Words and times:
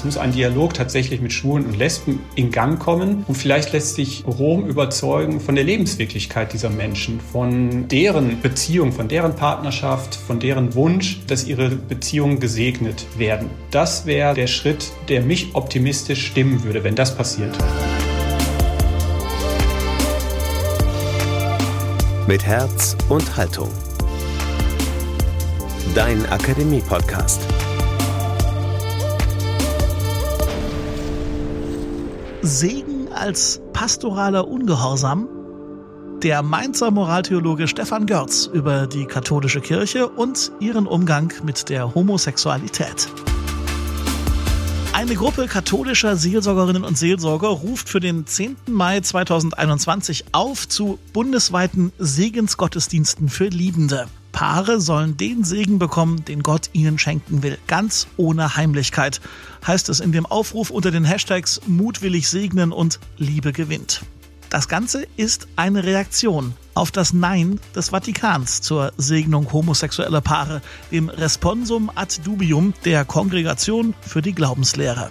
Es 0.00 0.04
muss 0.04 0.16
ein 0.16 0.32
Dialog 0.32 0.72
tatsächlich 0.72 1.20
mit 1.20 1.30
Schwulen 1.30 1.66
und 1.66 1.76
Lesben 1.76 2.20
in 2.34 2.50
Gang 2.50 2.80
kommen 2.80 3.22
und 3.28 3.34
vielleicht 3.34 3.74
lässt 3.74 3.96
sich 3.96 4.24
Rom 4.26 4.66
überzeugen 4.66 5.40
von 5.40 5.56
der 5.56 5.64
Lebenswirklichkeit 5.64 6.54
dieser 6.54 6.70
Menschen, 6.70 7.20
von 7.20 7.86
deren 7.86 8.40
Beziehung, 8.40 8.92
von 8.92 9.08
deren 9.08 9.36
Partnerschaft, 9.36 10.14
von 10.14 10.40
deren 10.40 10.74
Wunsch, 10.74 11.20
dass 11.26 11.46
ihre 11.46 11.68
Beziehungen 11.68 12.40
gesegnet 12.40 13.04
werden. 13.18 13.50
Das 13.70 14.06
wäre 14.06 14.32
der 14.32 14.46
Schritt, 14.46 14.90
der 15.10 15.20
mich 15.20 15.54
optimistisch 15.54 16.28
stimmen 16.28 16.64
würde, 16.64 16.82
wenn 16.82 16.94
das 16.94 17.14
passiert. 17.14 17.58
Mit 22.26 22.46
Herz 22.46 22.96
und 23.10 23.36
Haltung. 23.36 23.68
Dein 25.94 26.24
Akademie-Podcast. 26.24 27.49
Segen 32.42 33.12
als 33.12 33.60
pastoraler 33.74 34.48
Ungehorsam? 34.48 35.28
Der 36.22 36.42
Mainzer 36.42 36.90
Moraltheologe 36.90 37.68
Stefan 37.68 38.06
Görz 38.06 38.48
über 38.50 38.86
die 38.86 39.04
katholische 39.04 39.60
Kirche 39.60 40.08
und 40.08 40.50
ihren 40.58 40.86
Umgang 40.86 41.32
mit 41.44 41.68
der 41.68 41.94
Homosexualität. 41.94 43.08
Eine 44.94 45.16
Gruppe 45.16 45.48
katholischer 45.48 46.16
Seelsorgerinnen 46.16 46.84
und 46.84 46.96
Seelsorger 46.96 47.48
ruft 47.48 47.90
für 47.90 48.00
den 48.00 48.26
10. 48.26 48.56
Mai 48.68 49.00
2021 49.00 50.24
auf 50.32 50.66
zu 50.66 50.98
bundesweiten 51.12 51.92
Segensgottesdiensten 51.98 53.28
für 53.28 53.48
Liebende. 53.48 54.06
Paare 54.32 54.80
sollen 54.80 55.16
den 55.16 55.44
Segen 55.44 55.78
bekommen, 55.78 56.24
den 56.24 56.42
Gott 56.42 56.70
ihnen 56.72 56.98
schenken 56.98 57.42
will, 57.42 57.58
ganz 57.66 58.06
ohne 58.16 58.56
Heimlichkeit, 58.56 59.20
heißt 59.66 59.88
es 59.88 60.00
in 60.00 60.12
dem 60.12 60.26
Aufruf 60.26 60.70
unter 60.70 60.90
den 60.90 61.04
Hashtags 61.04 61.60
mutwillig 61.66 62.28
segnen 62.28 62.72
und 62.72 63.00
Liebe 63.16 63.52
gewinnt. 63.52 64.02
Das 64.50 64.66
Ganze 64.66 65.06
ist 65.16 65.46
eine 65.54 65.84
Reaktion 65.84 66.54
auf 66.74 66.90
das 66.90 67.12
Nein 67.12 67.60
des 67.76 67.90
Vatikans 67.90 68.60
zur 68.62 68.92
Segnung 68.96 69.52
homosexueller 69.52 70.20
Paare, 70.20 70.60
dem 70.90 71.08
Responsum 71.08 71.90
ad 71.94 72.20
dubium 72.24 72.74
der 72.84 73.04
Kongregation 73.04 73.94
für 74.00 74.22
die 74.22 74.32
Glaubenslehre. 74.32 75.10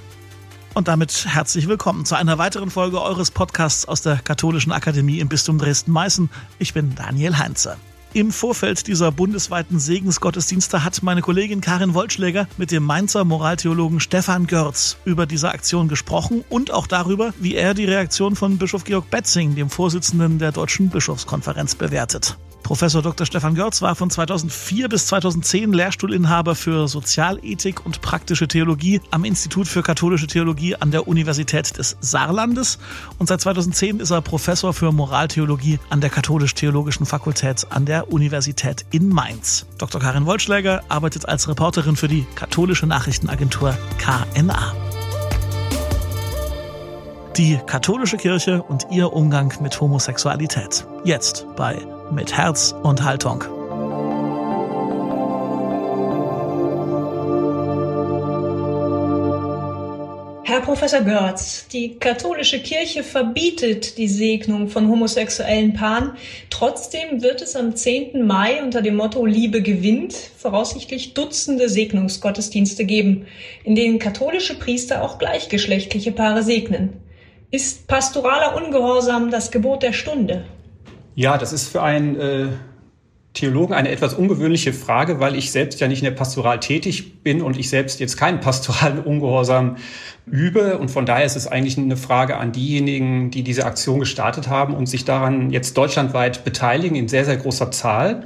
Und 0.74 0.88
damit 0.88 1.26
herzlich 1.28 1.68
willkommen 1.68 2.06
zu 2.06 2.16
einer 2.16 2.38
weiteren 2.38 2.70
Folge 2.70 3.02
eures 3.02 3.32
Podcasts 3.32 3.86
aus 3.86 4.02
der 4.02 4.18
Katholischen 4.18 4.72
Akademie 4.72 5.20
im 5.20 5.30
Bistum 5.30 5.58
Dresden-Meißen. 5.58 6.30
Ich 6.60 6.74
bin 6.74 6.96
Daniel 6.96 7.38
Heinze. 7.38 7.78
Im 8.14 8.32
Vorfeld 8.32 8.88
dieser 8.88 9.12
bundesweiten 9.12 9.80
Segensgottesdienste 9.80 10.84
hat 10.84 11.04
meine 11.04 11.22
Kollegin 11.22 11.62
Karin 11.62 11.94
Wollschläger 11.94 12.48
mit 12.58 12.72
dem 12.72 12.84
Mainzer 12.84 13.24
Moraltheologen 13.24 14.00
Stefan 14.00 14.48
Görz 14.48 14.98
über 15.06 15.28
diese 15.28 15.52
Aktion 15.52 15.88
gesprochen 15.88 16.44
und 16.50 16.72
auch 16.72 16.88
darüber, 16.88 17.36
wie 17.40 17.54
er 17.54 17.76
die 17.76 17.86
Reaktion 17.86 18.36
von 18.36 18.58
Bischof 18.58 18.84
Georg 18.84 19.12
Betzing, 19.12 19.54
dem 19.54 19.70
Vorsitzenden 19.70 20.40
der 20.40 20.52
Deutschen 20.52 20.90
Bischofskonferenz, 20.90 21.76
bewertet. 21.76 22.36
Professor 22.64 23.02
Dr. 23.02 23.26
Stefan 23.26 23.56
Görz 23.56 23.82
war 23.82 23.96
von 23.96 24.10
2004 24.10 24.90
bis 24.90 25.08
2010 25.08 25.74
Lehrstuhlinhaber 25.74 26.56
für 26.56 26.88
Sozialethik 26.88 27.86
und 27.86 28.02
praktische 28.02 28.48
Theologie 28.48 29.02
am 29.12 29.26
Institut 29.26 29.68
für 29.68 29.82
katholische 29.82 30.28
Theologie 30.28 30.76
an 30.76 30.92
der 30.92 31.08
Universität 31.08 31.78
des 31.78 31.98
Saarlandes 32.00 32.78
und 33.18 33.28
seit 33.28 33.42
2010 33.42 34.00
ist 34.00 34.12
er 34.12 34.22
Professor 34.22 34.74
für 34.74 34.92
Moraltheologie 34.92 35.80
an 35.90 36.02
der 36.02 36.10
katholisch-theologischen 36.10 37.06
Fakultät 37.06 37.68
an 37.72 37.86
der 37.86 38.12
Universität 38.12 38.86
in 38.92 39.10
Mainz. 39.10 39.66
Dr. 39.78 40.00
Karin 40.00 40.26
Wollschläger 40.26 40.84
arbeitet 40.90 41.28
als 41.28 41.48
Reporterin 41.48 41.96
für 41.96 42.08
die 42.08 42.26
katholische 42.36 42.86
Nachrichtenagentur 42.86 43.76
KNA. 43.98 44.74
Die 47.38 47.58
katholische 47.66 48.18
Kirche 48.18 48.62
und 48.62 48.88
ihr 48.92 49.14
Umgang 49.14 49.54
mit 49.62 49.80
Homosexualität. 49.80 50.86
Jetzt 51.06 51.46
bei 51.56 51.80
Mit 52.12 52.36
Herz 52.36 52.74
und 52.82 53.04
Haltung. 53.04 53.44
Herr 60.44 60.62
Professor 60.62 61.02
Görz, 61.02 61.68
die 61.68 62.00
katholische 62.00 62.60
Kirche 62.60 63.04
verbietet 63.04 64.00
die 64.00 64.08
Segnung 64.08 64.70
von 64.70 64.90
homosexuellen 64.90 65.74
Paaren. 65.74 66.14
Trotzdem 66.50 67.22
wird 67.22 67.44
es 67.44 67.56
am 67.56 67.76
10. 67.76 68.26
Mai 68.26 68.64
unter 68.64 68.82
dem 68.82 68.96
Motto 68.96 69.26
Liebe 69.28 69.62
gewinnt 69.62 70.14
voraussichtlich 70.14 71.14
Dutzende 71.14 71.70
Segnungsgottesdienste 71.70 72.86
geben, 72.86 73.28
in 73.64 73.76
denen 73.76 74.00
katholische 74.00 74.58
Priester 74.58 75.04
auch 75.04 75.20
gleichgeschlechtliche 75.20 76.12
Paare 76.12 76.42
segnen. 76.42 76.94
Ist 77.52 77.88
pastoraler 77.88 78.56
Ungehorsam 78.56 79.30
das 79.30 79.52
Gebot 79.52 79.84
der 79.84 79.94
Stunde? 79.94 80.46
Ja, 81.20 81.38
das 81.38 81.52
ist 81.52 81.68
für 81.68 81.84
einen 81.84 82.18
äh, 82.18 82.48
Theologen 83.34 83.74
eine 83.74 83.90
etwas 83.90 84.14
ungewöhnliche 84.14 84.72
Frage, 84.72 85.20
weil 85.20 85.36
ich 85.36 85.52
selbst 85.52 85.82
ja 85.82 85.90
nicht 85.90 86.00
in 86.00 86.06
der 86.06 86.12
Pastoral 86.12 86.62
tätig 86.62 87.24
bin 87.24 87.42
und 87.42 87.60
ich 87.60 87.68
selbst 87.68 88.00
jetzt 88.00 88.16
keinen 88.16 88.40
pastoralen 88.40 89.00
Ungehorsam 89.04 89.76
übe. 90.26 90.78
Und 90.78 90.90
von 90.92 91.06
daher 91.06 91.26
ist 91.26 91.36
es 91.36 91.46
eigentlich 91.46 91.78
eine 91.78 91.98
Frage 91.98 92.38
an 92.38 92.54
diejenigen, 92.54 93.32
die 93.32 93.44
diese 93.44 93.66
Aktion 93.66 94.00
gestartet 94.00 94.48
haben 94.48 94.74
und 94.74 94.86
sich 94.86 95.04
daran 95.04 95.50
jetzt 95.50 95.78
deutschlandweit 95.78 96.46
beteiligen 96.46 96.96
in 96.96 97.10
sehr, 97.10 97.26
sehr 97.26 97.36
großer 97.36 97.70
Zahl. 97.70 98.26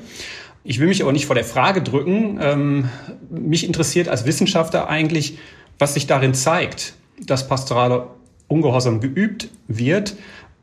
Ich 0.64 0.80
will 0.80 0.86
mich 0.86 1.02
aber 1.02 1.14
nicht 1.14 1.26
vor 1.26 1.36
der 1.36 1.46
Frage 1.46 1.82
drücken. 1.82 2.38
Ähm, 2.40 2.90
mich 3.32 3.66
interessiert 3.66 4.08
als 4.08 4.28
Wissenschaftler 4.28 4.88
eigentlich, 4.88 5.40
was 5.80 5.96
sich 5.96 6.06
darin 6.06 6.36
zeigt, 6.36 6.94
dass 7.20 7.48
pastoraler 7.48 8.14
Ungehorsam 8.48 9.02
geübt 9.02 9.50
wird. 9.68 10.16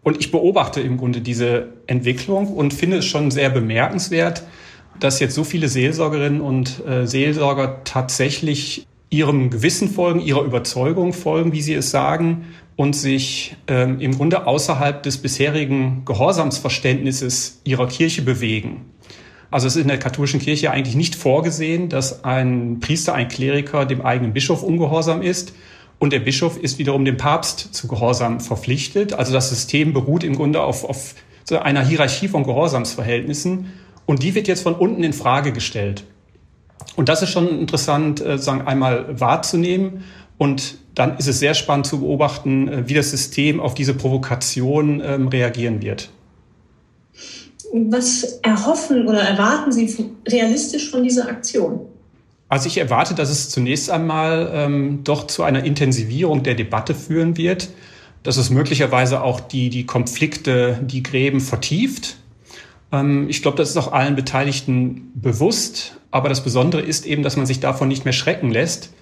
Und 0.03 0.19
ich 0.19 0.31
beobachte 0.31 0.81
im 0.81 0.97
Grunde 0.97 1.21
diese 1.21 1.69
Entwicklung 1.87 2.49
und 2.49 2.73
finde 2.73 2.99
es 2.99 3.05
schon 3.05 3.31
sehr 3.31 3.51
bemerkenswert, 3.51 4.43
dass 4.99 5.21
jetzt 5.21 5.35
so 5.35 5.45
viele 5.45 5.69
Seelsorgerinnen 5.69 6.41
und 6.41 6.85
äh, 6.87 7.07
Seelsorger 7.07 7.83
tatsächlich 7.85 8.87
ihrem 9.11 9.51
Gewissen 9.51 9.89
folgen, 9.89 10.21
ihrer 10.21 10.43
Überzeugung 10.43 11.13
folgen, 11.13 11.53
wie 11.53 11.63
sie 11.63 11.75
es 11.75 11.91
sagen, 11.91 12.47
und 12.77 12.97
sich 12.97 13.57
ähm, 13.67 14.01
im 14.01 14.17
Grunde 14.17 14.47
außerhalb 14.47 15.03
des 15.03 15.19
bisherigen 15.19 16.03
Gehorsamsverständnisses 16.07 17.61
ihrer 17.65 17.89
Kirche 17.89 18.23
bewegen. 18.23 18.87
Also 19.51 19.67
es 19.67 19.75
ist 19.77 19.83
in 19.83 19.89
der 19.89 19.99
katholischen 19.99 20.41
Kirche 20.41 20.71
eigentlich 20.71 20.95
nicht 20.95 21.17
vorgesehen, 21.17 21.89
dass 21.89 22.25
ein 22.25 22.79
Priester, 22.81 23.15
ein 23.15 23.29
Kleriker 23.29 23.85
dem 23.85 24.01
eigenen 24.01 24.33
Bischof 24.33 24.63
ungehorsam 24.63 25.23
ist. 25.23 25.53
Und 26.01 26.15
der 26.15 26.21
Bischof 26.21 26.57
ist 26.57 26.79
wiederum 26.79 27.05
dem 27.05 27.19
Papst 27.19 27.75
zu 27.75 27.87
Gehorsam 27.87 28.41
verpflichtet. 28.41 29.13
Also 29.13 29.35
das 29.35 29.51
System 29.51 29.93
beruht 29.93 30.25
im 30.25 30.35
Grunde 30.35 30.63
auf, 30.63 30.83
auf 30.83 31.15
einer 31.51 31.85
Hierarchie 31.85 32.27
von 32.27 32.43
Gehorsamsverhältnissen. 32.43 33.67
Und 34.07 34.23
die 34.23 34.35
wird 34.35 34.49
jetzt 34.49 34.63
von 34.63 34.75
unten 34.75 35.05
in 35.05 35.13
Frage 35.13 35.53
gestellt. 35.53 36.05
Und 36.97 37.11
das 37.11 37.21
ist 37.23 37.31
schon 37.31 37.61
interessant, 37.61 38.25
äh, 38.25 38.39
sagen, 38.39 38.67
einmal 38.67 39.21
wahrzunehmen. 39.21 40.05
Und 40.39 40.79
dann 40.95 41.19
ist 41.19 41.29
es 41.29 41.39
sehr 41.39 41.53
spannend 41.53 41.87
zu 41.87 42.01
beobachten, 42.01 42.69
äh, 42.69 42.89
wie 42.89 42.95
das 42.95 43.11
System 43.11 43.61
auf 43.61 43.75
diese 43.75 43.93
Provokation 43.93 45.03
ähm, 45.05 45.29
reagieren 45.29 45.83
wird. 45.83 46.09
Was 47.75 48.41
erhoffen 48.43 49.07
oder 49.07 49.21
erwarten 49.21 49.71
Sie 49.71 50.13
realistisch 50.27 50.91
von 50.91 51.03
dieser 51.03 51.29
Aktion? 51.29 51.90
Also 52.51 52.67
ich 52.67 52.79
erwarte, 52.79 53.15
dass 53.15 53.31
es 53.31 53.49
zunächst 53.49 53.91
einmal 53.91 54.51
ähm, 54.53 55.05
doch 55.05 55.29
zu 55.29 55.45
einer 55.45 55.63
Intensivierung 55.63 56.43
der 56.43 56.57
Debatte 56.57 56.97
führen 56.97 57.37
wird, 57.37 57.69
dass 58.25 58.39
es 58.39 58.51
möglicherweise 58.51 59.23
auch 59.23 59.39
die, 59.39 59.71
die 59.71 59.87
Konflikte, 59.87 60.81
die 60.83 61.05
Gräben 61.05 61.41
vertieft. 61.41 62.17
Ähm, 62.91 63.29
ich 63.29 63.41
glaube, 63.43 63.57
das 63.57 63.71
ist 63.71 63.77
auch 63.77 63.93
allen 63.93 64.17
Beteiligten 64.17 65.13
bewusst. 65.15 65.97
Aber 66.11 66.29
das 66.29 66.43
Besondere 66.43 66.83
ist 66.83 67.07
eben, 67.07 67.23
dass 67.23 67.37
man 67.37 67.47
sich 67.47 67.61
davon 67.61 67.87
nicht 67.87 68.05
mehr 68.05 68.13
schrecken 68.13 68.51
lässt, 68.51 68.93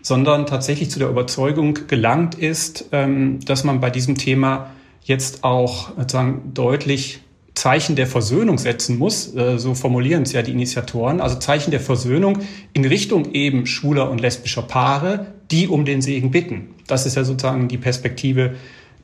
sondern 0.00 0.46
tatsächlich 0.46 0.90
zu 0.90 0.98
der 0.98 1.10
Überzeugung 1.10 1.86
gelangt 1.86 2.34
ist, 2.34 2.86
ähm, 2.92 3.40
dass 3.44 3.62
man 3.62 3.80
bei 3.80 3.90
diesem 3.90 4.16
Thema 4.16 4.70
jetzt 5.02 5.44
auch 5.44 5.90
sozusagen 5.98 6.54
deutlich 6.54 7.20
Zeichen 7.54 7.96
der 7.96 8.06
Versöhnung 8.06 8.58
setzen 8.58 8.98
muss, 8.98 9.34
äh, 9.34 9.58
so 9.58 9.74
formulieren 9.74 10.22
es 10.22 10.32
ja 10.32 10.42
die 10.42 10.52
Initiatoren, 10.52 11.20
also 11.20 11.38
Zeichen 11.38 11.70
der 11.70 11.80
Versöhnung 11.80 12.38
in 12.72 12.84
Richtung 12.84 13.32
eben 13.32 13.66
schwuler 13.66 14.10
und 14.10 14.20
lesbischer 14.20 14.62
Paare, 14.62 15.26
die 15.50 15.68
um 15.68 15.84
den 15.84 16.00
Segen 16.00 16.30
bitten. 16.30 16.68
Das 16.86 17.06
ist 17.06 17.16
ja 17.16 17.24
sozusagen 17.24 17.68
die 17.68 17.78
Perspektive, 17.78 18.54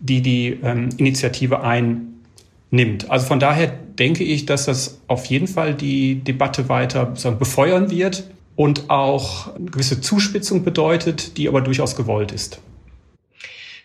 die 0.00 0.22
die 0.22 0.58
ähm, 0.62 0.88
Initiative 0.96 1.60
einnimmt. 1.62 3.10
Also 3.10 3.26
von 3.26 3.40
daher 3.40 3.66
denke 3.98 4.24
ich, 4.24 4.46
dass 4.46 4.66
das 4.66 5.00
auf 5.06 5.26
jeden 5.26 5.48
Fall 5.48 5.74
die 5.74 6.16
Debatte 6.16 6.68
weiter 6.68 7.06
befeuern 7.06 7.90
wird 7.90 8.24
und 8.54 8.90
auch 8.90 9.54
eine 9.54 9.70
gewisse 9.70 10.00
Zuspitzung 10.00 10.64
bedeutet, 10.64 11.36
die 11.36 11.48
aber 11.48 11.60
durchaus 11.60 11.96
gewollt 11.96 12.32
ist. 12.32 12.60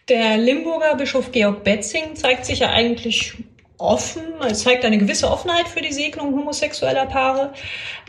Der 0.10 0.38
Limburger 0.38 0.96
Bischof 0.96 1.31
Georg 1.31 1.63
Betzing 1.63 2.16
zeigt 2.16 2.46
sich 2.46 2.60
ja 2.60 2.72
eigentlich 2.72 3.36
offen, 3.81 4.22
es 4.48 4.63
zeigt 4.63 4.86
eine 4.86 4.98
gewisse 4.98 5.30
Offenheit 5.30 5.68
für 5.68 5.81
die 5.81 5.92
Segnung 5.94 6.33
homosexueller 6.36 7.06
Paare. 7.07 7.54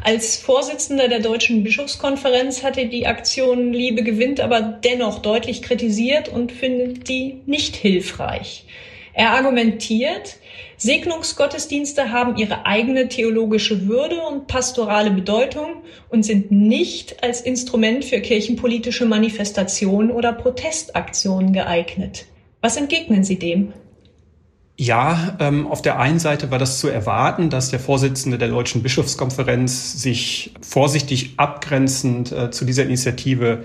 Als 0.04 0.36
Vorsitzender 0.36 1.08
der 1.08 1.20
Deutschen 1.20 1.64
Bischofskonferenz 1.64 2.62
hat 2.62 2.78
er 2.78 2.86
die 2.86 3.06
Aktion 3.06 3.72
Liebe 3.72 4.02
gewinnt 4.02 4.40
aber 4.40 4.60
dennoch 4.60 5.20
deutlich 5.20 5.62
kritisiert 5.62 6.28
und 6.28 6.52
findet 6.52 7.08
die 7.08 7.40
nicht 7.46 7.76
hilfreich. 7.76 8.66
Er 9.14 9.30
argumentiert, 9.30 10.36
Segnungsgottesdienste 10.78 12.10
haben 12.10 12.36
ihre 12.36 12.66
eigene 12.66 13.08
theologische 13.08 13.86
Würde 13.86 14.20
und 14.22 14.46
pastorale 14.46 15.10
Bedeutung 15.10 15.82
und 16.08 16.24
sind 16.24 16.50
nicht 16.50 17.22
als 17.22 17.40
Instrument 17.40 18.04
für 18.04 18.20
kirchenpolitische 18.20 19.04
Manifestationen 19.04 20.10
oder 20.10 20.32
Protestaktionen 20.32 21.52
geeignet. 21.52 22.26
Was 22.62 22.76
entgegnen 22.76 23.22
Sie 23.22 23.38
dem? 23.38 23.72
Ja, 24.76 25.36
ähm, 25.38 25.66
auf 25.66 25.82
der 25.82 25.98
einen 25.98 26.18
Seite 26.18 26.50
war 26.50 26.58
das 26.58 26.80
zu 26.80 26.88
erwarten, 26.88 27.50
dass 27.50 27.70
der 27.70 27.78
Vorsitzende 27.78 28.38
der 28.38 28.48
Deutschen 28.48 28.82
Bischofskonferenz 28.82 30.00
sich 30.00 30.54
vorsichtig 30.62 31.34
abgrenzend 31.36 32.32
äh, 32.32 32.50
zu 32.50 32.64
dieser 32.64 32.84
Initiative 32.84 33.64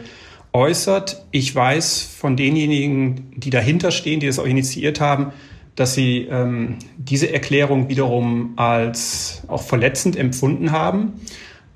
äußert. 0.52 1.24
Ich 1.32 1.56
weiß 1.56 2.02
von 2.02 2.36
denjenigen, 2.36 3.32
die 3.36 3.50
dahinter 3.50 3.92
stehen, 3.92 4.20
die 4.20 4.28
das 4.28 4.38
auch 4.38 4.46
initiiert 4.46 5.00
haben, 5.00 5.32
dass 5.76 5.94
sie 5.94 6.28
ähm, 6.30 6.78
diese 6.98 7.32
Erklärung 7.32 7.88
wiederum 7.88 8.54
als 8.58 9.44
auch 9.48 9.62
verletzend 9.62 10.18
empfunden 10.18 10.72
haben. 10.72 11.14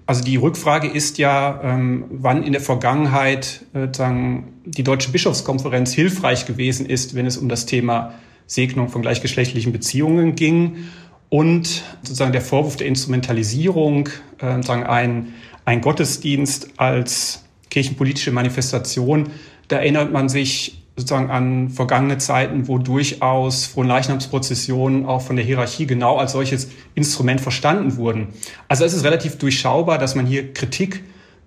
Also 0.08 0.24
die 0.24 0.36
Rückfrage 0.36 0.88
ist 0.88 1.20
ja, 1.20 1.62
ähm, 1.64 2.06
wann 2.10 2.44
in 2.44 2.52
der 2.52 2.62
Vergangenheit 2.62 3.66
äh, 3.74 3.88
sagen, 3.96 4.54
die 4.66 4.84
Deutsche 4.84 5.12
Bischofskonferenz 5.12 5.94
hilfreich 5.94 6.46
gewesen 6.46 6.86
ist, 6.86 7.16
wenn 7.16 7.26
es 7.26 7.38
um 7.38 7.48
das 7.48 7.66
Thema 7.66 8.16
Segnung 8.52 8.90
von 8.90 9.02
gleichgeschlechtlichen 9.02 9.72
Beziehungen 9.72 10.36
ging 10.36 10.90
und 11.30 11.84
sozusagen 12.04 12.34
der 12.34 12.42
Vorwurf 12.42 12.76
der 12.76 12.88
Instrumentalisierung, 12.88 14.10
äh, 14.40 14.62
sagen 14.62 14.84
ein, 14.84 15.34
ein 15.64 15.80
Gottesdienst 15.80 16.72
als 16.76 17.46
kirchenpolitische 17.70 18.32
Manifestation, 18.32 19.30
da 19.70 19.78
erinnert 19.78 20.12
man 20.12 20.28
sich 20.28 20.84
sozusagen 20.98 21.30
an 21.30 21.70
vergangene 21.70 22.18
Zeiten, 22.18 22.68
wo 22.68 22.78
durchaus 22.78 23.68
Fronleichnamsprozessionen 23.68 25.06
auch 25.06 25.22
von 25.22 25.38
der 25.38 25.46
Hierarchie 25.46 25.88
genau 25.88 26.18
als 26.18 26.34
solches 26.34 26.68
Instrument 26.94 27.40
verstanden 27.40 27.96
wurden. 27.96 28.28
Also 28.68 28.84
es 28.84 28.92
ist 28.92 29.06
relativ 29.06 29.38
durchschaubar, 29.38 29.98
dass 29.98 30.16
man 30.16 30.26
hier 30.26 30.52
Kritik 30.54 31.04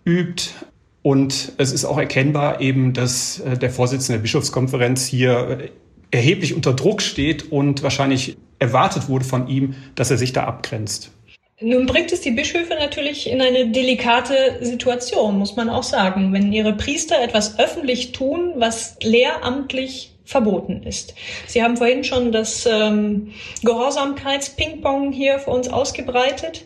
übt. 0.06 0.52
Und 1.02 1.52
es 1.58 1.70
ist 1.70 1.84
auch 1.84 1.98
erkennbar 1.98 2.62
eben, 2.62 2.94
dass 2.94 3.40
äh, 3.40 3.58
der 3.58 3.68
Vorsitzende 3.68 4.16
der 4.16 4.22
Bischofskonferenz 4.22 5.04
hier 5.04 5.60
äh, 5.60 5.68
erheblich 6.10 6.54
unter 6.54 6.72
Druck 6.72 7.02
steht 7.02 7.50
und 7.52 7.82
wahrscheinlich 7.82 8.36
erwartet 8.58 9.08
wurde 9.08 9.24
von 9.24 9.48
ihm, 9.48 9.74
dass 9.94 10.10
er 10.10 10.16
sich 10.16 10.32
da 10.32 10.44
abgrenzt. 10.44 11.10
Nun 11.60 11.86
bringt 11.86 12.12
es 12.12 12.20
die 12.20 12.32
Bischöfe 12.32 12.74
natürlich 12.74 13.30
in 13.30 13.40
eine 13.40 13.68
delikate 13.68 14.58
Situation, 14.60 15.38
muss 15.38 15.54
man 15.54 15.70
auch 15.70 15.84
sagen, 15.84 16.32
wenn 16.32 16.52
ihre 16.52 16.74
Priester 16.74 17.22
etwas 17.22 17.58
öffentlich 17.58 18.12
tun, 18.12 18.54
was 18.56 18.96
lehramtlich 19.02 20.10
verboten 20.24 20.82
ist. 20.82 21.14
Sie 21.46 21.62
haben 21.62 21.76
vorhin 21.76 22.02
schon 22.02 22.32
das 22.32 22.66
ähm, 22.66 23.32
Gehorsamkeits-Ping-Pong 23.62 25.12
hier 25.12 25.38
für 25.38 25.50
uns 25.50 25.68
ausgebreitet. 25.68 26.64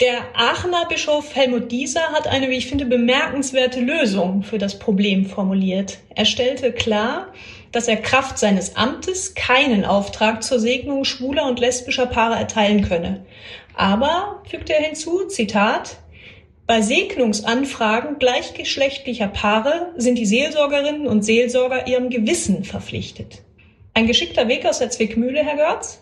Der 0.00 0.18
Aachener 0.34 0.86
Bischof 0.88 1.34
Helmut 1.36 1.70
Dieser 1.70 2.12
hat 2.12 2.26
eine, 2.26 2.48
wie 2.48 2.56
ich 2.56 2.68
finde, 2.68 2.86
bemerkenswerte 2.86 3.80
Lösung 3.80 4.42
für 4.42 4.56
das 4.56 4.78
Problem 4.78 5.26
formuliert. 5.26 5.98
Er 6.14 6.24
stellte 6.24 6.72
klar, 6.72 7.34
dass 7.72 7.88
er 7.88 7.96
Kraft 7.96 8.38
seines 8.38 8.76
Amtes 8.76 9.34
keinen 9.34 9.84
Auftrag 9.84 10.42
zur 10.42 10.58
Segnung 10.58 11.04
schwuler 11.04 11.46
und 11.46 11.60
lesbischer 11.60 12.06
Paare 12.06 12.36
erteilen 12.36 12.88
könne. 12.88 13.24
Aber, 13.74 14.42
fügte 14.48 14.74
er 14.74 14.82
hinzu, 14.82 15.26
Zitat, 15.28 15.98
bei 16.66 16.82
Segnungsanfragen 16.82 18.18
gleichgeschlechtlicher 18.18 19.28
Paare 19.28 19.92
sind 19.96 20.18
die 20.18 20.26
Seelsorgerinnen 20.26 21.06
und 21.06 21.24
Seelsorger 21.24 21.86
ihrem 21.88 22.10
Gewissen 22.10 22.64
verpflichtet. 22.64 23.42
Ein 23.94 24.06
geschickter 24.06 24.46
Weg 24.46 24.66
aus 24.66 24.78
der 24.78 24.90
Zwickmühle, 24.90 25.42
Herr 25.42 25.56
Görz? 25.56 26.00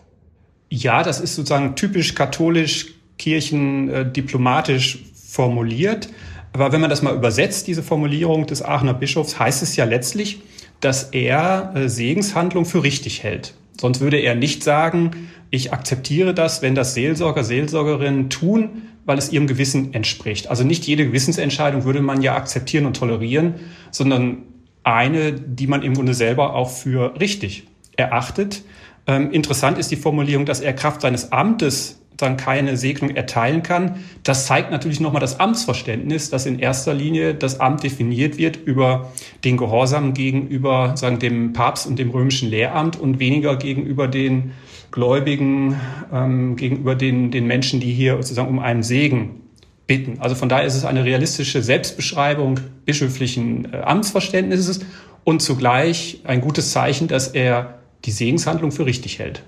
Ja, 0.69 1.01
das 1.01 1.19
ist 1.19 1.35
sozusagen 1.35 1.75
typisch 1.75 2.13
katholisch, 2.13 2.93
kirchendiplomatisch 3.17 4.99
formuliert. 5.27 6.09
Aber 6.53 6.71
wenn 6.71 6.81
man 6.81 6.89
das 6.89 7.01
mal 7.01 7.15
übersetzt, 7.15 7.67
diese 7.67 7.81
Formulierung 7.81 8.45
des 8.45 8.61
Aachener 8.63 8.93
Bischofs, 8.93 9.39
heißt 9.39 9.63
es 9.63 9.75
ja 9.75 9.85
letztlich, 9.85 10.39
dass 10.81 11.09
er 11.11 11.73
äh, 11.75 11.89
Segenshandlung 11.89 12.65
für 12.65 12.83
richtig 12.83 13.23
hält. 13.23 13.53
Sonst 13.79 14.01
würde 14.01 14.17
er 14.17 14.35
nicht 14.35 14.63
sagen, 14.63 15.29
ich 15.51 15.73
akzeptiere 15.73 16.33
das, 16.33 16.61
wenn 16.61 16.75
das 16.75 16.93
Seelsorger, 16.93 17.43
Seelsorgerinnen 17.43 18.29
tun, 18.29 18.83
weil 19.05 19.17
es 19.17 19.31
ihrem 19.31 19.47
Gewissen 19.47 19.93
entspricht. 19.93 20.49
Also 20.49 20.63
nicht 20.63 20.85
jede 20.85 21.05
Gewissensentscheidung 21.05 21.85
würde 21.85 22.01
man 22.01 22.21
ja 22.21 22.35
akzeptieren 22.35 22.85
und 22.85 22.95
tolerieren, 22.95 23.55
sondern 23.91 24.43
eine, 24.83 25.33
die 25.33 25.67
man 25.67 25.81
im 25.81 25.93
Grunde 25.95 26.13
selber 26.13 26.55
auch 26.55 26.69
für 26.69 27.19
richtig 27.19 27.63
erachtet. 27.95 28.63
Ähm, 29.07 29.31
interessant 29.31 29.77
ist 29.77 29.91
die 29.91 29.95
Formulierung, 29.95 30.45
dass 30.45 30.61
er 30.61 30.73
Kraft 30.73 31.01
seines 31.01 31.31
Amtes 31.31 31.98
dann 32.21 32.37
keine 32.37 32.77
Segnung 32.77 33.15
erteilen 33.15 33.63
kann. 33.63 34.03
Das 34.23 34.45
zeigt 34.45 34.71
natürlich 34.71 34.99
nochmal 34.99 35.21
das 35.21 35.39
Amtsverständnis, 35.39 36.29
dass 36.29 36.45
in 36.45 36.59
erster 36.59 36.93
Linie 36.93 37.33
das 37.33 37.59
Amt 37.59 37.83
definiert 37.83 38.37
wird 38.37 38.57
über 38.57 39.11
den 39.43 39.57
Gehorsam 39.57 40.13
gegenüber 40.13 40.95
sagen, 40.95 41.19
dem 41.19 41.53
Papst 41.53 41.87
und 41.87 41.97
dem 41.97 42.11
römischen 42.11 42.49
Lehramt 42.49 42.99
und 42.99 43.19
weniger 43.19 43.55
gegenüber 43.55 44.07
den 44.07 44.51
Gläubigen, 44.91 45.79
ähm, 46.11 46.55
gegenüber 46.55 46.95
den, 46.95 47.31
den 47.31 47.45
Menschen, 47.47 47.79
die 47.79 47.91
hier 47.93 48.15
sozusagen 48.15 48.49
um 48.49 48.59
einen 48.59 48.83
Segen 48.83 49.41
bitten. 49.87 50.19
Also 50.19 50.35
von 50.35 50.49
daher 50.49 50.65
ist 50.65 50.75
es 50.75 50.85
eine 50.85 51.05
realistische 51.05 51.61
Selbstbeschreibung 51.61 52.59
bischöflichen 52.85 53.73
äh, 53.73 53.77
Amtsverständnisses 53.77 54.81
und 55.23 55.41
zugleich 55.41 56.21
ein 56.23 56.41
gutes 56.41 56.71
Zeichen, 56.71 57.07
dass 57.07 57.29
er 57.29 57.79
die 58.05 58.11
Segenshandlung 58.11 58.71
für 58.71 58.85
richtig 58.85 59.19
hält. 59.19 59.43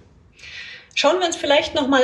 Schauen 0.95 1.19
wir 1.19 1.27
uns 1.27 1.35
vielleicht 1.35 1.75
noch 1.75 1.87
mal 1.87 2.01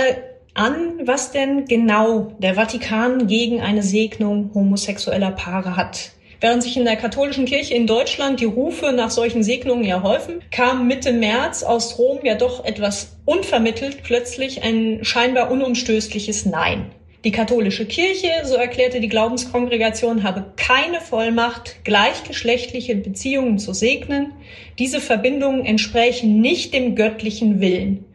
an, 0.57 0.99
was 1.05 1.31
denn 1.31 1.65
genau 1.65 2.33
der 2.39 2.55
Vatikan 2.55 3.27
gegen 3.27 3.61
eine 3.61 3.83
Segnung 3.83 4.51
homosexueller 4.53 5.31
Paare 5.31 5.75
hat. 5.75 6.11
Während 6.39 6.61
sich 6.61 6.77
in 6.77 6.85
der 6.85 6.97
katholischen 6.97 7.45
Kirche 7.45 7.73
in 7.73 7.87
Deutschland 7.87 8.39
die 8.39 8.45
Rufe 8.45 8.91
nach 8.91 9.09
solchen 9.09 9.41
Segnungen 9.41 9.83
ja 9.83 10.03
häufen, 10.03 10.41
kam 10.51 10.87
Mitte 10.87 11.11
März 11.11 11.63
aus 11.63 11.97
Rom 11.97 12.19
ja 12.23 12.35
doch 12.35 12.63
etwas 12.63 13.17
unvermittelt 13.25 14.03
plötzlich 14.03 14.61
ein 14.63 14.99
scheinbar 15.03 15.49
unumstößliches 15.49 16.45
Nein. 16.45 16.91
Die 17.23 17.31
katholische 17.31 17.85
Kirche, 17.85 18.29
so 18.43 18.55
erklärte 18.55 18.99
die 18.99 19.09
Glaubenskongregation, 19.09 20.21
habe 20.21 20.53
keine 20.55 21.01
Vollmacht, 21.01 21.83
gleichgeschlechtliche 21.83 22.95
Beziehungen 22.95 23.57
zu 23.57 23.73
segnen. 23.73 24.33
Diese 24.77 25.01
Verbindungen 25.01 25.65
entsprächen 25.65 26.39
nicht 26.39 26.73
dem 26.75 26.95
göttlichen 26.95 27.59
Willen. 27.59 28.05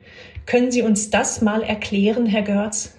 Können 0.47 0.71
Sie 0.71 0.83
uns 0.83 1.11
das 1.11 1.41
mal 1.41 1.63
erklären, 1.63 2.27
Herr 2.27 2.43
Görz? 2.43 2.93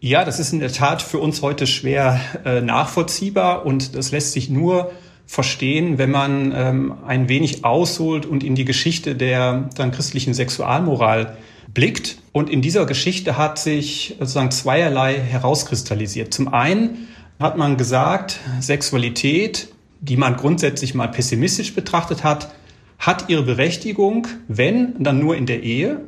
Ja, 0.00 0.24
das 0.24 0.38
ist 0.38 0.52
in 0.52 0.60
der 0.60 0.72
Tat 0.72 1.02
für 1.02 1.18
uns 1.18 1.42
heute 1.42 1.66
schwer 1.66 2.20
äh, 2.44 2.60
nachvollziehbar 2.60 3.64
und 3.64 3.96
das 3.96 4.12
lässt 4.12 4.32
sich 4.32 4.50
nur 4.50 4.92
verstehen, 5.26 5.98
wenn 5.98 6.10
man 6.10 6.52
ähm, 6.54 6.94
ein 7.06 7.28
wenig 7.28 7.64
ausholt 7.64 8.26
und 8.26 8.44
in 8.44 8.54
die 8.54 8.64
Geschichte 8.64 9.16
der 9.16 9.70
dann 9.74 9.90
christlichen 9.90 10.34
Sexualmoral 10.34 11.36
blickt. 11.74 12.18
Und 12.32 12.50
in 12.50 12.62
dieser 12.62 12.86
Geschichte 12.86 13.36
hat 13.36 13.58
sich 13.58 14.16
sozusagen 14.20 14.50
zweierlei 14.50 15.14
herauskristallisiert. 15.18 16.32
Zum 16.32 16.52
einen 16.52 17.08
hat 17.40 17.56
man 17.56 17.76
gesagt, 17.76 18.38
Sexualität, 18.60 19.68
die 20.00 20.16
man 20.16 20.36
grundsätzlich 20.36 20.94
mal 20.94 21.08
pessimistisch 21.08 21.74
betrachtet 21.74 22.22
hat, 22.22 22.54
hat 22.98 23.28
ihre 23.28 23.42
Berechtigung, 23.42 24.26
wenn 24.48 25.02
dann 25.02 25.18
nur 25.18 25.36
in 25.36 25.46
der 25.46 25.62
Ehe 25.62 26.00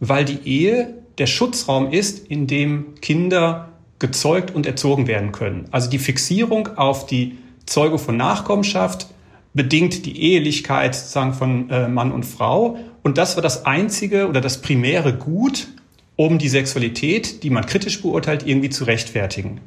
weil 0.00 0.24
die 0.24 0.48
Ehe 0.48 0.94
der 1.18 1.26
Schutzraum 1.26 1.90
ist, 1.90 2.26
in 2.28 2.46
dem 2.46 2.94
Kinder 3.00 3.72
gezeugt 3.98 4.54
und 4.54 4.66
erzogen 4.66 5.06
werden 5.06 5.32
können. 5.32 5.66
Also 5.70 5.90
die 5.90 5.98
Fixierung 5.98 6.76
auf 6.76 7.06
die 7.06 7.38
Zeugung 7.66 7.98
von 7.98 8.16
Nachkommenschaft 8.16 9.08
bedingt 9.54 10.06
die 10.06 10.20
Ehelichkeit 10.20 10.94
sozusagen 10.94 11.34
von 11.34 11.70
äh, 11.70 11.88
Mann 11.88 12.12
und 12.12 12.24
Frau. 12.24 12.78
Und 13.02 13.18
das 13.18 13.36
war 13.36 13.42
das 13.42 13.66
einzige 13.66 14.28
oder 14.28 14.40
das 14.40 14.60
primäre 14.60 15.14
Gut, 15.14 15.68
um 16.16 16.38
die 16.38 16.48
Sexualität, 16.48 17.42
die 17.42 17.50
man 17.50 17.66
kritisch 17.66 18.00
beurteilt, 18.02 18.46
irgendwie 18.46 18.70
zu 18.70 18.84
rechtfertigen. 18.84 19.60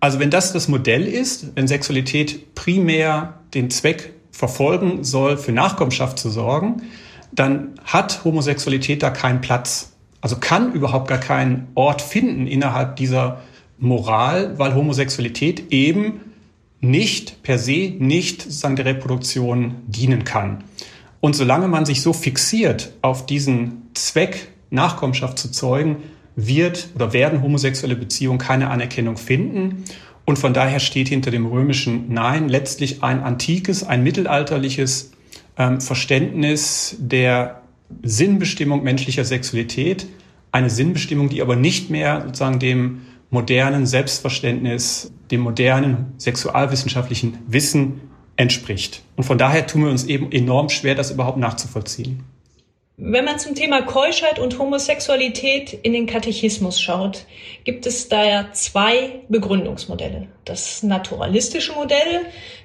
Also 0.00 0.20
wenn 0.20 0.30
das 0.30 0.52
das 0.52 0.68
Modell 0.68 1.06
ist, 1.06 1.56
wenn 1.56 1.66
Sexualität 1.66 2.54
primär 2.54 3.40
den 3.52 3.70
Zweck 3.70 4.12
verfolgen 4.30 5.02
soll, 5.02 5.36
für 5.36 5.52
Nachkommenschaft 5.52 6.18
zu 6.18 6.30
sorgen, 6.30 6.82
dann 7.32 7.74
hat 7.84 8.24
Homosexualität 8.24 9.02
da 9.02 9.10
keinen 9.10 9.40
Platz. 9.40 9.92
Also 10.20 10.36
kann 10.36 10.72
überhaupt 10.72 11.08
gar 11.08 11.18
keinen 11.18 11.68
Ort 11.74 12.02
finden 12.02 12.46
innerhalb 12.46 12.96
dieser 12.96 13.40
Moral, 13.78 14.58
weil 14.58 14.74
Homosexualität 14.74 15.70
eben 15.72 16.20
nicht 16.80 17.42
per 17.42 17.58
se 17.58 17.94
nicht 17.98 18.42
sozusagen 18.42 18.76
der 18.76 18.84
Reproduktion 18.84 19.76
dienen 19.86 20.24
kann. 20.24 20.64
Und 21.20 21.34
solange 21.34 21.68
man 21.68 21.84
sich 21.84 22.02
so 22.02 22.12
fixiert 22.12 22.92
auf 23.02 23.26
diesen 23.26 23.88
Zweck 23.94 24.48
Nachkommenschaft 24.70 25.38
zu 25.38 25.50
zeugen, 25.50 25.96
wird 26.36 26.90
oder 26.94 27.12
werden 27.12 27.42
homosexuelle 27.42 27.96
Beziehungen 27.96 28.38
keine 28.38 28.70
Anerkennung 28.70 29.16
finden. 29.16 29.84
Und 30.24 30.38
von 30.38 30.54
daher 30.54 30.78
steht 30.78 31.08
hinter 31.08 31.32
dem 31.32 31.46
römischen 31.46 32.12
Nein 32.12 32.48
letztlich 32.48 33.02
ein 33.02 33.22
antikes, 33.22 33.82
ein 33.82 34.04
mittelalterliches 34.04 35.10
ähm, 35.58 35.80
Verständnis 35.80 36.96
der 36.98 37.62
Sinnbestimmung 38.02 38.82
menschlicher 38.82 39.24
Sexualität. 39.24 40.06
Eine 40.52 40.70
Sinnbestimmung, 40.70 41.28
die 41.28 41.42
aber 41.42 41.56
nicht 41.56 41.90
mehr 41.90 42.22
sozusagen 42.24 42.58
dem 42.58 43.02
modernen 43.30 43.86
Selbstverständnis, 43.86 45.12
dem 45.30 45.40
modernen 45.40 46.14
sexualwissenschaftlichen 46.16 47.38
Wissen 47.46 48.00
entspricht. 48.36 49.02
Und 49.16 49.24
von 49.24 49.36
daher 49.36 49.66
tun 49.66 49.82
wir 49.82 49.90
uns 49.90 50.04
eben 50.04 50.32
enorm 50.32 50.68
schwer, 50.70 50.94
das 50.94 51.10
überhaupt 51.10 51.38
nachzuvollziehen. 51.38 52.22
Wenn 53.00 53.24
man 53.24 53.38
zum 53.38 53.54
Thema 53.54 53.82
Keuschheit 53.82 54.40
und 54.40 54.58
Homosexualität 54.58 55.72
in 55.72 55.92
den 55.92 56.06
Katechismus 56.06 56.80
schaut, 56.80 57.26
gibt 57.62 57.86
es 57.86 58.08
da 58.08 58.24
ja 58.24 58.48
zwei 58.52 59.20
Begründungsmodelle. 59.28 60.26
Das 60.44 60.82
naturalistische 60.82 61.74
Modell, 61.74 62.22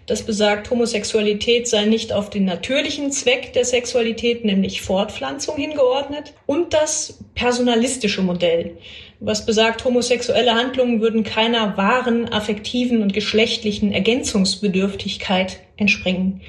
das 0.08 0.24
besagt, 0.24 0.72
Homosexualität 0.72 1.68
sei 1.68 1.86
nicht 1.86 2.12
auf 2.12 2.32
den 2.32 2.46
natürlichen 2.46 3.12
Zweck 3.12 3.54
der 3.54 3.64
Sexualität, 3.64 4.44
nämlich 4.44 4.82
Fortpflanzung, 4.82 5.56
hingeordnet. 5.58 6.34
Und 6.48 6.74
das 6.74 7.20
personalistische 7.36 8.24
Modell, 8.24 8.78
was 9.20 9.46
besagt, 9.46 9.86
homosexuelle 9.86 10.56
Handlungen 10.56 11.00
würden 11.00 11.24
keiner 11.24 11.78
wahren, 11.78 12.28
affektiven 12.34 13.04
und 13.04 13.14
geschlechtlichen 13.14 13.92
Ergänzungsbedürftigkeit 13.92 15.60
entspringen. 15.78 16.42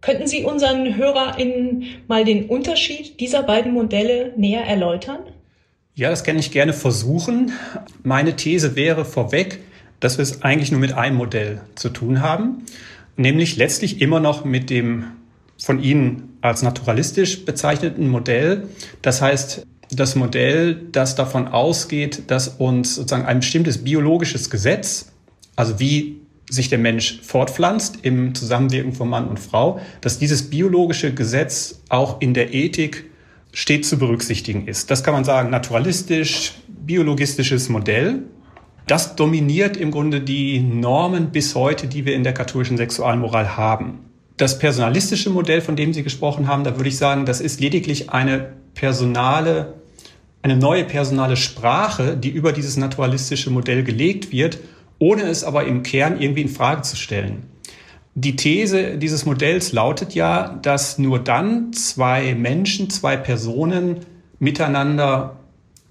Könnten 0.00 0.26
Sie 0.26 0.44
unseren 0.44 0.96
HörerInnen 0.96 1.84
mal 2.08 2.24
den 2.24 2.46
Unterschied 2.46 3.20
dieser 3.20 3.42
beiden 3.42 3.72
Modelle 3.72 4.32
näher 4.36 4.64
erläutern? 4.64 5.20
Ja, 5.94 6.08
das 6.08 6.24
kann 6.24 6.38
ich 6.38 6.50
gerne 6.50 6.72
versuchen. 6.72 7.52
Meine 8.02 8.36
These 8.36 8.76
wäre 8.76 9.04
vorweg, 9.04 9.60
dass 9.98 10.16
wir 10.16 10.22
es 10.22 10.42
eigentlich 10.42 10.70
nur 10.70 10.80
mit 10.80 10.94
einem 10.94 11.16
Modell 11.16 11.60
zu 11.74 11.90
tun 11.90 12.22
haben, 12.22 12.64
nämlich 13.16 13.56
letztlich 13.56 14.00
immer 14.00 14.20
noch 14.20 14.44
mit 14.44 14.70
dem 14.70 15.04
von 15.58 15.82
Ihnen 15.82 16.38
als 16.40 16.62
naturalistisch 16.62 17.44
bezeichneten 17.44 18.08
Modell. 18.08 18.68
Das 19.02 19.20
heißt, 19.20 19.66
das 19.90 20.14
Modell, 20.16 20.80
das 20.92 21.16
davon 21.16 21.48
ausgeht, 21.48 22.22
dass 22.28 22.48
uns 22.48 22.94
sozusagen 22.94 23.26
ein 23.26 23.40
bestimmtes 23.40 23.84
biologisches 23.84 24.48
Gesetz, 24.48 25.12
also 25.56 25.78
wie 25.80 26.19
sich 26.50 26.68
der 26.68 26.78
Mensch 26.78 27.20
fortpflanzt 27.22 28.00
im 28.02 28.34
Zusammenwirken 28.34 28.92
von 28.92 29.08
Mann 29.08 29.28
und 29.28 29.38
Frau, 29.38 29.80
dass 30.00 30.18
dieses 30.18 30.50
biologische 30.50 31.14
Gesetz 31.14 31.80
auch 31.88 32.20
in 32.20 32.34
der 32.34 32.52
Ethik 32.52 33.06
stets 33.52 33.88
zu 33.88 33.98
berücksichtigen 33.98 34.66
ist. 34.66 34.90
Das 34.90 35.02
kann 35.02 35.14
man 35.14 35.24
sagen, 35.24 35.50
naturalistisch, 35.50 36.54
biologistisches 36.68 37.68
Modell. 37.68 38.24
Das 38.86 39.14
dominiert 39.16 39.76
im 39.76 39.90
Grunde 39.90 40.20
die 40.20 40.60
Normen 40.60 41.30
bis 41.30 41.54
heute, 41.54 41.86
die 41.86 42.04
wir 42.04 42.14
in 42.14 42.24
der 42.24 42.34
katholischen 42.34 42.76
Sexualmoral 42.76 43.56
haben. 43.56 44.00
Das 44.36 44.58
personalistische 44.58 45.30
Modell, 45.30 45.60
von 45.60 45.76
dem 45.76 45.92
Sie 45.92 46.02
gesprochen 46.02 46.48
haben, 46.48 46.64
da 46.64 46.76
würde 46.76 46.88
ich 46.88 46.96
sagen, 46.96 47.26
das 47.26 47.40
ist 47.40 47.60
lediglich 47.60 48.10
eine 48.10 48.52
personale, 48.74 49.74
eine 50.42 50.56
neue 50.56 50.84
personale 50.84 51.36
Sprache, 51.36 52.16
die 52.16 52.30
über 52.30 52.52
dieses 52.52 52.76
naturalistische 52.76 53.50
Modell 53.50 53.84
gelegt 53.84 54.32
wird 54.32 54.58
ohne 55.00 55.22
es 55.22 55.42
aber 55.42 55.64
im 55.64 55.82
Kern 55.82 56.20
irgendwie 56.20 56.42
in 56.42 56.48
Frage 56.48 56.82
zu 56.82 56.94
stellen. 56.94 57.42
Die 58.14 58.36
These 58.36 58.98
dieses 58.98 59.26
Modells 59.26 59.72
lautet 59.72 60.14
ja, 60.14 60.58
dass 60.62 60.98
nur 60.98 61.18
dann 61.18 61.72
zwei 61.72 62.34
Menschen, 62.34 62.90
zwei 62.90 63.16
Personen 63.16 64.06
miteinander 64.38 65.36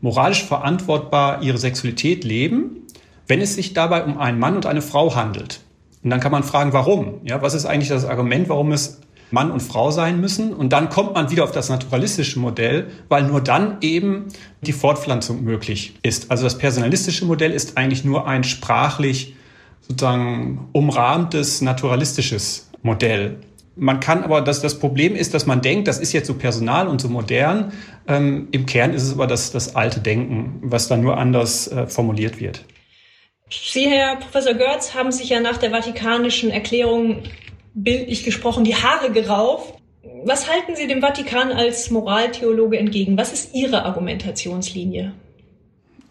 moralisch 0.02 0.46
verantwortbar 0.46 1.42
ihre 1.42 1.58
Sexualität 1.58 2.24
leben, 2.24 2.86
wenn 3.28 3.42
es 3.42 3.56
sich 3.56 3.74
dabei 3.74 4.04
um 4.04 4.18
einen 4.18 4.40
Mann 4.40 4.56
und 4.56 4.66
eine 4.66 4.82
Frau 4.82 5.16
handelt. 5.16 5.62
Und 6.04 6.10
dann 6.12 6.20
kann 6.20 6.32
man 6.32 6.44
fragen, 6.44 6.72
warum? 6.72 7.16
Ja, 7.24 7.42
was 7.42 7.54
ist 7.54 7.66
eigentlich 7.66 7.90
das 7.90 8.06
Argument, 8.06 8.48
warum 8.48 8.72
es 8.72 9.02
Mann 9.32 9.52
und 9.52 9.62
Frau 9.62 9.92
sein 9.92 10.20
müssen. 10.20 10.54
Und 10.54 10.74
dann 10.74 10.90
kommt 10.90 11.14
man 11.14 11.30
wieder 11.30 11.44
auf 11.44 11.52
das 11.52 11.70
naturalistische 11.70 12.40
Modell, 12.40 12.88
weil 13.08 13.24
nur 13.24 13.42
dann 13.42 13.78
eben 13.82 14.28
die 14.62 14.74
Fortpflanzung 14.74 15.44
möglich 15.44 15.94
ist. 16.02 16.32
Also 16.32 16.44
das 16.44 16.58
personalistische 16.58 17.26
Modell 17.26 17.52
ist 17.52 17.78
eigentlich 17.78 18.04
nur 18.04 18.28
ein 18.28 18.44
sprachlich 18.44 19.36
sozusagen 19.82 20.70
umrahmtes 20.72 21.62
naturalistisches 21.62 22.70
Modell. 22.82 23.38
Man 23.76 24.02
kann 24.02 24.24
aber, 24.24 24.42
das, 24.42 24.62
das 24.62 24.78
Problem 24.78 25.16
ist, 25.16 25.34
dass 25.34 25.46
man 25.46 25.62
denkt, 25.62 25.88
das 25.88 26.00
ist 26.00 26.12
jetzt 26.12 26.28
so 26.28 26.34
personal 26.34 26.88
und 26.88 27.00
so 27.00 27.08
modern. 27.08 27.72
Ähm, 28.08 28.50
Im 28.52 28.66
Kern 28.66 28.94
ist 28.94 29.04
es 29.04 29.14
aber 29.14 29.26
das, 29.26 29.52
das 29.52 29.76
alte 29.76 30.02
Denken, 30.02 30.60
was 30.62 30.90
dann 30.90 31.02
nur 31.02 31.18
anders 31.18 31.68
äh, 31.70 31.88
formuliert 31.88 32.40
wird. 32.42 32.66
Sie, 33.50 33.88
Herr 33.88 34.18
Professor 34.18 34.54
Görz, 34.54 34.94
haben 34.94 35.12
sich 35.12 35.30
ja 35.30 35.40
nach 35.40 35.58
der 35.58 35.72
Vatikanischen 35.72 36.52
Erklärung 36.52 37.24
bildlich 37.74 38.24
gesprochen, 38.24 38.64
die 38.64 38.76
Haare 38.76 39.12
gerauft. 39.12 39.74
Was 40.24 40.50
halten 40.50 40.76
Sie 40.76 40.88
dem 40.88 41.02
Vatikan 41.02 41.52
als 41.52 41.92
Moraltheologe 41.92 42.78
entgegen? 42.78 43.18
Was 43.18 43.34
ist 43.34 43.54
Ihre 43.54 43.86
Argumentationslinie? 43.86 45.14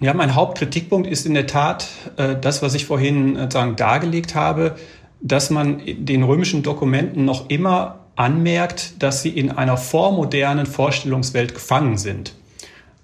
Ja, 0.01 0.15
mein 0.15 0.35
Hauptkritikpunkt 0.35 1.09
ist 1.09 1.27
in 1.27 1.35
der 1.35 1.47
Tat 1.47 1.89
äh, 2.17 2.37
das, 2.41 2.63
was 2.63 2.75
ich 2.75 2.87
vorhin 2.87 3.37
äh, 3.37 3.49
dargelegt 3.49 4.35
habe, 4.35 4.77
dass 5.21 5.51
man 5.51 5.83
den 5.87 6.23
römischen 6.23 6.63
Dokumenten 6.63 7.25
noch 7.25 7.51
immer 7.51 8.07
anmerkt, 8.15 9.03
dass 9.03 9.23
sie 9.23 9.31
in 9.31 9.51
einer 9.51 9.77
vormodernen 9.77 10.67
Vorstellungswelt 10.67 11.55
gefangen 11.55 11.99
sind. 11.99 12.35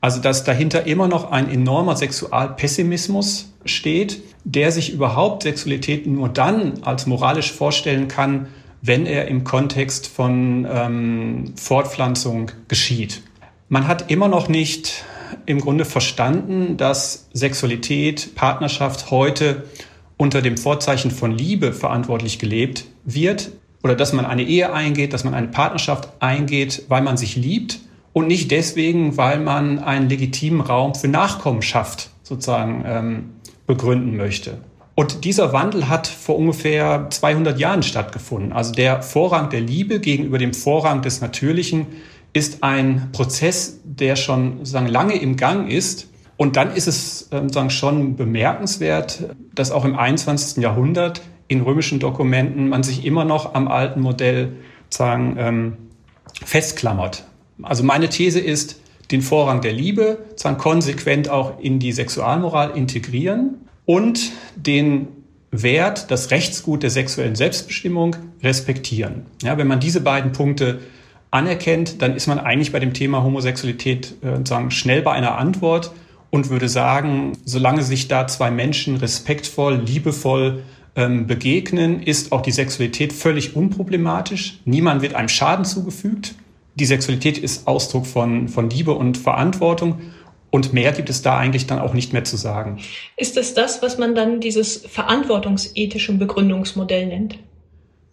Also 0.00 0.20
dass 0.20 0.44
dahinter 0.44 0.86
immer 0.86 1.08
noch 1.08 1.30
ein 1.30 1.50
enormer 1.50 1.96
Sexualpessimismus 1.96 3.52
steht, 3.64 4.22
der 4.44 4.70
sich 4.72 4.92
überhaupt 4.92 5.42
Sexualität 5.42 6.06
nur 6.06 6.28
dann 6.28 6.82
als 6.82 7.06
moralisch 7.06 7.52
vorstellen 7.52 8.08
kann, 8.08 8.48
wenn 8.82 9.06
er 9.06 9.28
im 9.28 9.44
Kontext 9.44 10.06
von 10.06 10.66
ähm, 10.70 11.54
Fortpflanzung 11.56 12.50
geschieht. 12.68 13.22
Man 13.70 13.88
hat 13.88 14.10
immer 14.10 14.28
noch 14.28 14.48
nicht 14.48 15.04
im 15.46 15.60
Grunde 15.60 15.86
verstanden, 15.86 16.76
dass 16.76 17.28
Sexualität, 17.32 18.34
Partnerschaft 18.34 19.10
heute 19.10 19.64
unter 20.18 20.42
dem 20.42 20.58
Vorzeichen 20.58 21.10
von 21.10 21.32
Liebe 21.32 21.72
verantwortlich 21.72 22.38
gelebt 22.38 22.84
wird 23.04 23.50
oder 23.82 23.94
dass 23.94 24.12
man 24.12 24.26
eine 24.26 24.42
Ehe 24.42 24.72
eingeht, 24.72 25.12
dass 25.12 25.24
man 25.24 25.34
eine 25.34 25.48
Partnerschaft 25.48 26.08
eingeht, 26.20 26.84
weil 26.88 27.02
man 27.02 27.16
sich 27.16 27.36
liebt 27.36 27.80
und 28.12 28.28
nicht 28.28 28.50
deswegen, 28.50 29.16
weil 29.16 29.40
man 29.40 29.78
einen 29.78 30.08
legitimen 30.08 30.60
Raum 30.60 30.94
für 30.94 31.08
Nachkommenschaft 31.08 32.10
sozusagen 32.22 32.84
ähm, 32.86 33.30
begründen 33.66 34.16
möchte. 34.16 34.58
Und 34.94 35.24
dieser 35.24 35.52
Wandel 35.52 35.88
hat 35.88 36.06
vor 36.06 36.36
ungefähr 36.36 37.08
200 37.10 37.58
Jahren 37.58 37.82
stattgefunden. 37.82 38.52
Also 38.52 38.72
der 38.72 39.02
Vorrang 39.02 39.50
der 39.50 39.60
Liebe 39.60 39.98
gegenüber 39.98 40.38
dem 40.38 40.54
Vorrang 40.54 41.02
des 41.02 41.20
Natürlichen 41.20 41.86
ist 42.32 42.62
ein 42.62 43.10
Prozess, 43.12 43.80
der 43.84 44.16
schon 44.16 44.64
sagen, 44.64 44.86
lange 44.86 45.16
im 45.16 45.36
Gang 45.36 45.70
ist. 45.70 46.08
Und 46.36 46.56
dann 46.56 46.74
ist 46.74 46.86
es 46.86 47.28
ähm, 47.32 47.48
sagen, 47.48 47.70
schon 47.70 48.16
bemerkenswert, 48.16 49.34
dass 49.54 49.70
auch 49.70 49.84
im 49.84 49.96
21. 49.96 50.62
Jahrhundert 50.62 51.22
in 51.48 51.60
römischen 51.60 51.98
Dokumenten 52.00 52.68
man 52.68 52.82
sich 52.82 53.04
immer 53.04 53.24
noch 53.24 53.54
am 53.54 53.68
alten 53.68 54.00
Modell 54.00 54.52
sagen, 54.90 55.36
ähm, 55.38 55.76
festklammert. 56.44 57.24
Also 57.62 57.84
meine 57.84 58.08
These 58.08 58.40
ist, 58.40 58.80
den 59.10 59.22
Vorrang 59.22 59.60
der 59.60 59.72
Liebe 59.72 60.18
sagen, 60.36 60.58
konsequent 60.58 61.28
auch 61.28 61.60
in 61.60 61.78
die 61.78 61.92
Sexualmoral 61.92 62.76
integrieren 62.76 63.56
und 63.84 64.32
den 64.56 65.08
Wert, 65.50 66.10
das 66.10 66.30
Rechtsgut 66.30 66.82
der 66.82 66.90
sexuellen 66.90 67.36
Selbstbestimmung 67.36 68.16
respektieren. 68.42 69.26
Ja, 69.42 69.56
wenn 69.56 69.68
man 69.68 69.78
diese 69.78 70.00
beiden 70.00 70.32
Punkte 70.32 70.80
anerkennt, 71.30 72.02
dann 72.02 72.16
ist 72.16 72.26
man 72.26 72.38
eigentlich 72.38 72.72
bei 72.72 72.80
dem 72.80 72.92
Thema 72.92 73.22
Homosexualität 73.22 74.14
äh, 74.22 74.44
sagen, 74.46 74.70
schnell 74.70 75.02
bei 75.02 75.12
einer 75.12 75.36
Antwort 75.38 75.92
und 76.30 76.50
würde 76.50 76.68
sagen, 76.68 77.32
solange 77.44 77.82
sich 77.82 78.08
da 78.08 78.26
zwei 78.26 78.50
Menschen 78.50 78.96
respektvoll, 78.96 79.76
liebevoll 79.84 80.62
ähm, 80.96 81.26
begegnen, 81.26 82.02
ist 82.02 82.32
auch 82.32 82.40
die 82.40 82.52
Sexualität 82.52 83.12
völlig 83.12 83.54
unproblematisch. 83.54 84.60
Niemand 84.64 85.02
wird 85.02 85.14
einem 85.14 85.28
Schaden 85.28 85.64
zugefügt 85.64 86.34
die 86.74 86.84
Sexualität 86.84 87.38
ist 87.38 87.66
Ausdruck 87.66 88.06
von, 88.06 88.48
von 88.48 88.70
Liebe 88.70 88.92
und 88.92 89.16
Verantwortung. 89.16 90.00
Und 90.50 90.72
mehr 90.72 90.92
gibt 90.92 91.10
es 91.10 91.22
da 91.22 91.36
eigentlich 91.36 91.66
dann 91.66 91.80
auch 91.80 91.94
nicht 91.94 92.12
mehr 92.12 92.24
zu 92.24 92.36
sagen. 92.36 92.78
Ist 93.16 93.36
es 93.36 93.54
das, 93.54 93.82
was 93.82 93.98
man 93.98 94.14
dann 94.14 94.40
dieses 94.40 94.76
verantwortungsethische 94.76 96.12
Begründungsmodell 96.12 97.06
nennt? 97.06 97.38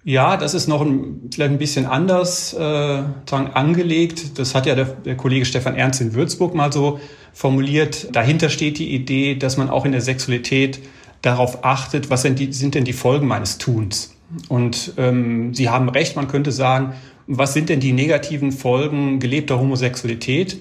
Ja, 0.03 0.37
das 0.37 0.55
ist 0.55 0.67
noch 0.67 0.81
ein, 0.81 1.29
vielleicht 1.31 1.51
ein 1.51 1.59
bisschen 1.59 1.85
anders 1.85 2.53
äh, 2.53 3.03
angelegt. 3.29 4.39
Das 4.39 4.55
hat 4.55 4.65
ja 4.65 4.73
der, 4.73 4.85
der 4.85 5.15
Kollege 5.15 5.45
Stefan 5.45 5.75
Ernst 5.75 6.01
in 6.01 6.15
Würzburg 6.15 6.55
mal 6.55 6.73
so 6.73 6.99
formuliert. 7.33 8.07
Dahinter 8.15 8.49
steht 8.49 8.79
die 8.79 8.95
Idee, 8.95 9.35
dass 9.35 9.57
man 9.57 9.69
auch 9.69 9.85
in 9.85 9.91
der 9.91 10.01
Sexualität 10.01 10.79
darauf 11.21 11.63
achtet, 11.63 12.09
was 12.09 12.23
sind, 12.23 12.39
die, 12.39 12.51
sind 12.51 12.73
denn 12.73 12.85
die 12.85 12.93
Folgen 12.93 13.27
meines 13.27 13.59
Tuns. 13.59 14.15
Und 14.49 14.93
ähm, 14.97 15.53
Sie 15.53 15.69
haben 15.69 15.89
recht, 15.89 16.15
man 16.15 16.27
könnte 16.27 16.51
sagen, 16.51 16.93
was 17.27 17.53
sind 17.53 17.69
denn 17.69 17.79
die 17.79 17.93
negativen 17.93 18.51
Folgen 18.51 19.19
gelebter 19.19 19.59
Homosexualität? 19.59 20.57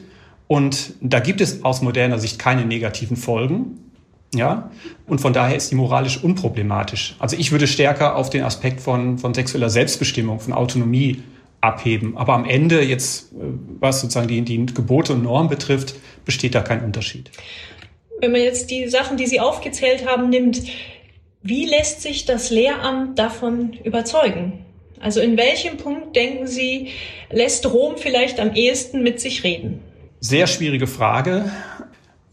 Und 0.47 0.95
da 1.01 1.21
gibt 1.21 1.41
es 1.41 1.65
aus 1.65 1.81
moderner 1.83 2.19
Sicht 2.19 2.39
keine 2.39 2.65
negativen 2.65 3.17
Folgen. 3.17 3.79
Ja, 4.33 4.71
und 5.09 5.21
von 5.21 5.33
daher 5.33 5.57
ist 5.57 5.73
die 5.73 5.75
moralisch 5.75 6.23
unproblematisch. 6.23 7.17
Also 7.19 7.37
ich 7.37 7.51
würde 7.51 7.67
stärker 7.67 8.15
auf 8.15 8.31
den 8.31 8.45
Aspekt 8.45 8.81
von, 8.81 9.19
von 9.19 9.35
sexueller 9.35 9.71
Selbstbestimmung, 9.71 10.39
von 10.39 10.53
Autonomie 10.53 11.23
abheben. 11.61 12.17
Aber 12.17 12.35
am 12.35 12.45
Ende 12.45 12.83
jetzt, 12.83 13.33
äh, 13.33 13.37
was 13.81 14.01
sozusagen 14.01 14.29
die, 14.29 14.43
die 14.43 14.67
Gebote 14.67 15.15
und 15.15 15.25
Normen 15.25 15.49
betrifft, 15.49 15.95
besteht 16.25 16.55
da 16.55 16.61
kein 16.61 16.85
Unterschied. 16.85 17.31
Wenn 18.21 18.33
man 18.33 18.41
jetzt 18.41 18.71
die 18.71 18.89
Sachen, 18.89 19.17
die 19.17 19.27
Sie 19.27 19.41
aufgezählt 19.41 20.07
haben, 20.07 20.31
nimmt, 20.31 20.63
wie 21.43 21.65
lässt 21.67 22.03
sich 22.03 22.27
das 22.27 22.51
Lehramt 22.51 23.19
davon 23.19 23.73
überzeugen? 23.85 24.65
Also 25.01 25.21
in 25.21 25.39
welchem 25.39 25.79
Punkt 25.79 26.15
denken 26.15 26.47
Sie, 26.47 26.89
lässt 27.31 27.73
Rom 27.73 27.95
vielleicht 27.97 28.39
am 28.39 28.55
ehesten 28.55 29.03
mit 29.03 29.21
sich 29.21 29.45
reden? 29.45 29.81
Sehr 30.21 30.47
schwierige 30.47 30.87
Frage, 30.87 31.51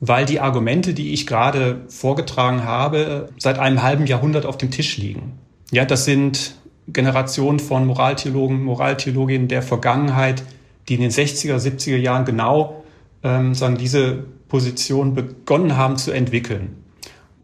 weil 0.02 0.26
die 0.26 0.42
Argumente, 0.42 0.94
die 0.94 1.14
ich 1.14 1.26
gerade 1.26 1.86
vorgetragen 1.88 2.66
habe, 2.66 3.30
seit 3.38 3.60
einem 3.60 3.82
halben 3.82 4.06
Jahrhundert 4.06 4.46
auf 4.46 4.58
dem 4.58 4.72
Tisch 4.72 4.98
liegen. 4.98 5.40
Ja, 5.72 5.86
das 5.86 6.04
sind 6.04 6.56
Generationen 6.90 7.60
von 7.60 7.86
Moraltheologen, 7.86 8.62
Moraltheologinnen 8.62 9.48
der 9.48 9.62
Vergangenheit, 9.62 10.44
die 10.90 10.96
in 10.96 11.02
den 11.02 11.12
60er, 11.12 11.56
70er 11.56 11.98
Jahren 11.98 12.26
genau 12.26 12.84
ähm, 13.24 13.54
sagen, 13.54 13.78
diese 13.78 14.26
Position 14.50 15.14
begonnen 15.14 15.78
haben 15.78 15.96
zu 15.96 16.12
entwickeln 16.12 16.84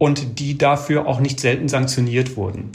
und 0.03 0.38
die 0.39 0.57
dafür 0.57 1.07
auch 1.07 1.22
nicht 1.22 1.39
selten 1.39 1.69
sanktioniert 1.69 2.36
wurden. 2.36 2.74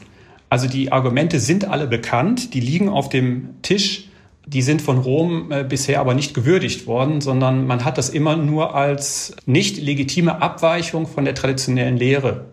Also 0.49 0.67
die 0.67 0.93
Argumente 0.93 1.41
sind 1.41 1.67
alle 1.67 1.87
bekannt, 1.87 2.55
die 2.55 2.61
liegen 2.61 2.89
auf 2.89 3.11
dem 3.11 3.61
Tisch, 3.61 4.09
die 4.47 4.63
sind 4.63 4.81
von 4.81 4.97
Rom 4.97 5.53
äh, 5.53 5.63
bisher 5.63 6.01
aber 6.01 6.15
nicht 6.15 6.33
gewürdigt 6.33 6.87
worden, 6.87 7.21
sondern 7.21 7.67
man 7.67 7.85
hat 7.85 7.99
das 7.99 8.09
immer 8.09 8.35
nur 8.37 8.75
als 8.75 9.37
nicht 9.45 9.77
legitime 9.77 10.41
Abweichung 10.41 11.07
von 11.07 11.27
der 11.27 11.35
traditionellen 11.35 11.99
Lehre 11.99 12.47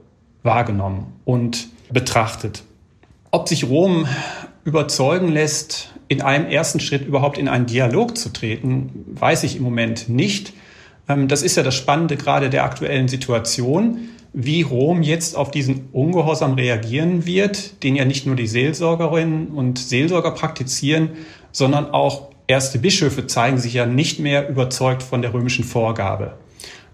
wahrgenommen 0.44 1.06
und 1.24 1.70
betrachtet. 1.90 2.64
Ob 3.32 3.48
sich 3.48 3.70
Rom 3.70 4.08
überzeugen 4.66 5.30
lässt, 5.30 5.94
in 6.10 6.22
einem 6.22 6.48
ersten 6.48 6.82
Schritt 6.82 7.08
überhaupt 7.08 7.38
in 7.38 7.48
einen 7.48 7.66
Dialog 7.66 8.18
zu 8.18 8.28
treten, 8.28 9.06
weiß 9.14 9.44
ich 9.44 9.56
im 9.56 9.64
Moment 9.64 10.10
nicht. 10.10 10.52
Ähm, 11.08 11.30
das 11.30 11.44
ist 11.44 11.56
ja 11.56 11.64
das 11.64 11.76
Spannende 11.76 12.18
gerade 12.18 12.50
der 12.50 12.66
aktuellen 12.66 13.08
Situation, 13.08 14.10
wie 14.38 14.64
Rom 14.64 15.02
jetzt 15.02 15.38
auf 15.38 15.50
diesen 15.50 15.88
Ungehorsam 15.94 16.54
reagieren 16.54 17.26
wird, 17.26 17.82
den 17.84 17.96
ja 17.96 18.04
nicht 18.04 18.26
nur 18.26 18.36
die 18.36 18.48
Seelsorgerinnen 18.48 19.48
und 19.48 19.80
Seelsorger 19.80 20.32
praktizieren, 20.32 21.12
sondern 21.54 21.92
auch 21.92 22.30
erste 22.46 22.78
Bischöfe 22.78 23.28
zeigen 23.28 23.58
sich 23.58 23.74
ja 23.74 23.86
nicht 23.86 24.20
mehr 24.20 24.50
überzeugt 24.50 25.04
von 25.04 25.22
der 25.22 25.34
römischen 25.34 25.64
Vorgabe. 25.64 26.34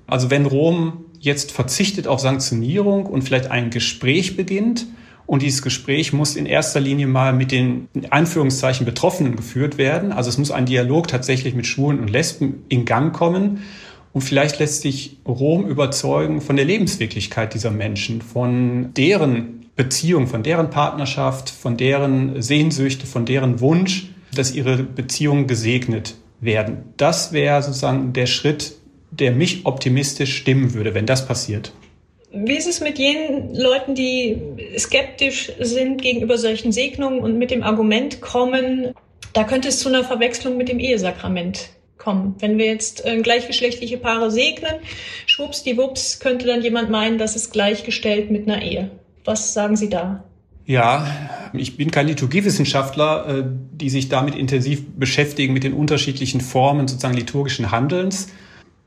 Also 0.05 0.29
wenn 0.29 0.45
Rom 0.45 1.05
jetzt 1.19 1.51
verzichtet 1.51 2.07
auf 2.07 2.19
Sanktionierung 2.19 3.07
und 3.07 3.23
vielleicht 3.23 3.49
ein 3.49 3.71
Gespräch 3.71 4.37
beginnt, 4.37 4.85
und 5.31 5.43
dieses 5.43 5.61
Gespräch 5.61 6.11
muss 6.11 6.35
in 6.35 6.45
erster 6.45 6.81
Linie 6.81 7.07
mal 7.07 7.31
mit 7.31 7.53
den 7.53 7.87
in 7.93 8.11
Anführungszeichen 8.11 8.85
Betroffenen 8.85 9.37
geführt 9.37 9.77
werden. 9.77 10.11
Also 10.11 10.29
es 10.29 10.37
muss 10.37 10.51
ein 10.51 10.65
Dialog 10.65 11.07
tatsächlich 11.07 11.55
mit 11.55 11.65
Schwulen 11.65 12.01
und 12.01 12.09
Lesben 12.09 12.65
in 12.67 12.83
Gang 12.83 13.13
kommen. 13.13 13.61
Und 14.13 14.21
vielleicht 14.21 14.59
lässt 14.59 14.81
sich 14.81 15.17
Rom 15.25 15.67
überzeugen 15.67 16.41
von 16.41 16.55
der 16.55 16.65
Lebenswirklichkeit 16.65 17.53
dieser 17.53 17.71
Menschen, 17.71 18.21
von 18.21 18.93
deren 18.93 19.69
Beziehung, 19.75 20.27
von 20.27 20.43
deren 20.43 20.69
Partnerschaft, 20.69 21.49
von 21.49 21.77
deren 21.77 22.41
Sehnsüchte, 22.41 23.05
von 23.05 23.25
deren 23.25 23.61
Wunsch, 23.61 24.09
dass 24.35 24.53
ihre 24.53 24.77
Beziehungen 24.83 25.47
gesegnet 25.47 26.15
werden. 26.41 26.93
Das 26.97 27.31
wäre 27.31 27.61
sozusagen 27.61 28.13
der 28.13 28.25
Schritt, 28.25 28.73
der 29.11 29.31
mich 29.31 29.65
optimistisch 29.65 30.35
stimmen 30.35 30.73
würde, 30.73 30.93
wenn 30.93 31.05
das 31.05 31.25
passiert. 31.25 31.73
Wie 32.33 32.55
ist 32.55 32.67
es 32.67 32.79
mit 32.79 32.97
jenen 32.97 33.53
Leuten, 33.55 33.93
die 33.93 34.37
skeptisch 34.77 35.51
sind 35.59 36.01
gegenüber 36.01 36.37
solchen 36.37 36.71
Segnungen 36.71 37.19
und 37.19 37.37
mit 37.37 37.51
dem 37.51 37.61
Argument 37.61 38.21
kommen, 38.21 38.93
da 39.33 39.43
könnte 39.43 39.67
es 39.67 39.79
zu 39.79 39.89
einer 39.89 40.03
Verwechslung 40.03 40.57
mit 40.57 40.69
dem 40.69 40.79
Ehesakrament 40.79 41.69
kommen. 42.01 42.35
Wenn 42.39 42.57
wir 42.57 42.65
jetzt 42.65 43.05
äh, 43.05 43.21
gleichgeschlechtliche 43.21 43.97
Paare 43.97 44.31
segnen, 44.31 44.73
schwuppsdiwupps 45.27 46.19
könnte 46.19 46.47
dann 46.47 46.61
jemand 46.61 46.89
meinen, 46.89 47.17
das 47.17 47.35
ist 47.35 47.53
gleichgestellt 47.53 48.31
mit 48.31 48.47
einer 48.47 48.61
Ehe. 48.61 48.91
Was 49.23 49.53
sagen 49.53 49.75
Sie 49.77 49.89
da? 49.89 50.23
Ja, 50.65 51.05
ich 51.53 51.77
bin 51.77 51.91
kein 51.91 52.07
Liturgiewissenschaftler, 52.07 53.27
äh, 53.27 53.43
die 53.73 53.89
sich 53.89 54.09
damit 54.09 54.35
intensiv 54.35 54.83
beschäftigen 54.95 55.53
mit 55.53 55.63
den 55.63 55.73
unterschiedlichen 55.73 56.41
Formen 56.41 56.87
sozusagen 56.87 57.15
liturgischen 57.15 57.71
Handelns. 57.71 58.29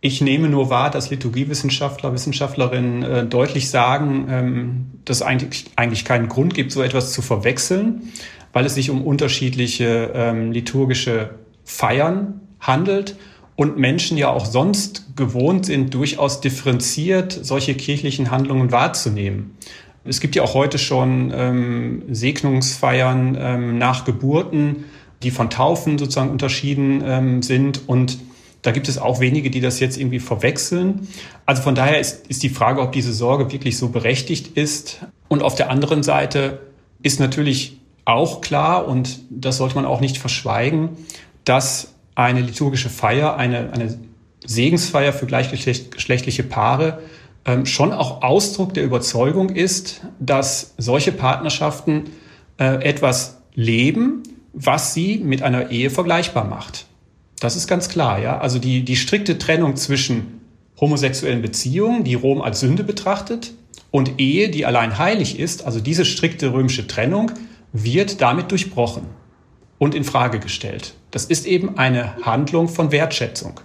Ich 0.00 0.20
nehme 0.20 0.48
nur 0.48 0.70
wahr, 0.70 0.90
dass 0.90 1.10
Liturgiewissenschaftler, 1.10 2.12
Wissenschaftlerinnen 2.12 3.02
äh, 3.02 3.26
deutlich 3.26 3.70
sagen, 3.70 4.26
ähm, 4.28 4.86
dass 5.04 5.18
es 5.18 5.22
eigentlich, 5.22 5.66
eigentlich 5.76 6.04
keinen 6.04 6.28
Grund 6.28 6.54
gibt, 6.54 6.72
so 6.72 6.82
etwas 6.82 7.12
zu 7.12 7.22
verwechseln, 7.22 8.12
weil 8.52 8.66
es 8.66 8.74
sich 8.74 8.90
um 8.90 9.02
unterschiedliche 9.02 10.12
ähm, 10.14 10.52
liturgische 10.52 11.30
Feiern 11.64 12.40
handelt 12.66 13.16
und 13.56 13.78
Menschen 13.78 14.18
ja 14.18 14.30
auch 14.30 14.46
sonst 14.46 15.16
gewohnt 15.16 15.66
sind, 15.66 15.94
durchaus 15.94 16.40
differenziert 16.40 17.38
solche 17.42 17.74
kirchlichen 17.74 18.30
Handlungen 18.30 18.72
wahrzunehmen. 18.72 19.56
Es 20.04 20.20
gibt 20.20 20.36
ja 20.36 20.42
auch 20.42 20.54
heute 20.54 20.78
schon 20.78 21.32
ähm, 21.34 22.02
Segnungsfeiern 22.10 23.38
ähm, 23.40 23.78
nach 23.78 24.04
Geburten, 24.04 24.84
die 25.22 25.30
von 25.30 25.48
Taufen 25.48 25.98
sozusagen 25.98 26.30
unterschieden 26.30 27.02
ähm, 27.06 27.42
sind 27.42 27.88
und 27.88 28.18
da 28.64 28.72
gibt 28.72 28.88
es 28.88 28.96
auch 28.96 29.20
wenige, 29.20 29.50
die 29.50 29.60
das 29.60 29.78
jetzt 29.78 29.98
irgendwie 29.98 30.20
verwechseln. 30.20 31.06
Also 31.44 31.60
von 31.60 31.74
daher 31.74 32.00
ist, 32.00 32.26
ist 32.28 32.42
die 32.42 32.48
Frage, 32.48 32.80
ob 32.80 32.92
diese 32.92 33.12
Sorge 33.12 33.52
wirklich 33.52 33.76
so 33.76 33.90
berechtigt 33.90 34.56
ist. 34.56 35.00
Und 35.28 35.42
auf 35.42 35.54
der 35.54 35.68
anderen 35.68 36.02
Seite 36.02 36.60
ist 37.02 37.20
natürlich 37.20 37.78
auch 38.06 38.40
klar, 38.40 38.88
und 38.88 39.20
das 39.28 39.58
sollte 39.58 39.74
man 39.74 39.84
auch 39.84 40.00
nicht 40.00 40.16
verschweigen, 40.16 40.96
dass 41.44 41.93
eine 42.14 42.40
liturgische 42.40 42.90
Feier, 42.90 43.36
eine, 43.36 43.72
eine 43.72 43.98
Segensfeier 44.44 45.12
für 45.12 45.26
gleichgeschlechtliche 45.26 46.42
Paare 46.42 47.00
ähm, 47.44 47.66
schon 47.66 47.92
auch 47.92 48.22
Ausdruck 48.22 48.74
der 48.74 48.84
Überzeugung 48.84 49.50
ist, 49.50 50.02
dass 50.18 50.74
solche 50.78 51.12
Partnerschaften 51.12 52.04
äh, 52.58 52.82
etwas 52.84 53.38
leben, 53.54 54.22
was 54.52 54.94
sie 54.94 55.18
mit 55.18 55.42
einer 55.42 55.70
Ehe 55.70 55.90
vergleichbar 55.90 56.44
macht. 56.44 56.86
Das 57.40 57.56
ist 57.56 57.66
ganz 57.66 57.88
klar, 57.88 58.18
ja. 58.18 58.38
Also 58.38 58.58
die, 58.58 58.84
die 58.84 58.96
strikte 58.96 59.38
Trennung 59.38 59.76
zwischen 59.76 60.40
homosexuellen 60.80 61.42
Beziehungen, 61.42 62.04
die 62.04 62.14
Rom 62.14 62.40
als 62.40 62.60
Sünde 62.60 62.84
betrachtet, 62.84 63.52
und 63.90 64.18
Ehe, 64.18 64.48
die 64.48 64.66
allein 64.66 64.98
heilig 64.98 65.38
ist, 65.38 65.64
also 65.64 65.78
diese 65.78 66.04
strikte 66.04 66.52
römische 66.52 66.88
Trennung, 66.88 67.30
wird 67.72 68.20
damit 68.20 68.50
durchbrochen 68.50 69.04
und 69.78 69.94
in 69.94 70.02
Frage 70.02 70.40
gestellt. 70.40 70.94
Das 71.14 71.26
ist 71.26 71.46
eben 71.46 71.78
eine 71.78 72.16
Handlung 72.22 72.66
von 72.66 72.90
Wertschätzung. 72.90 73.60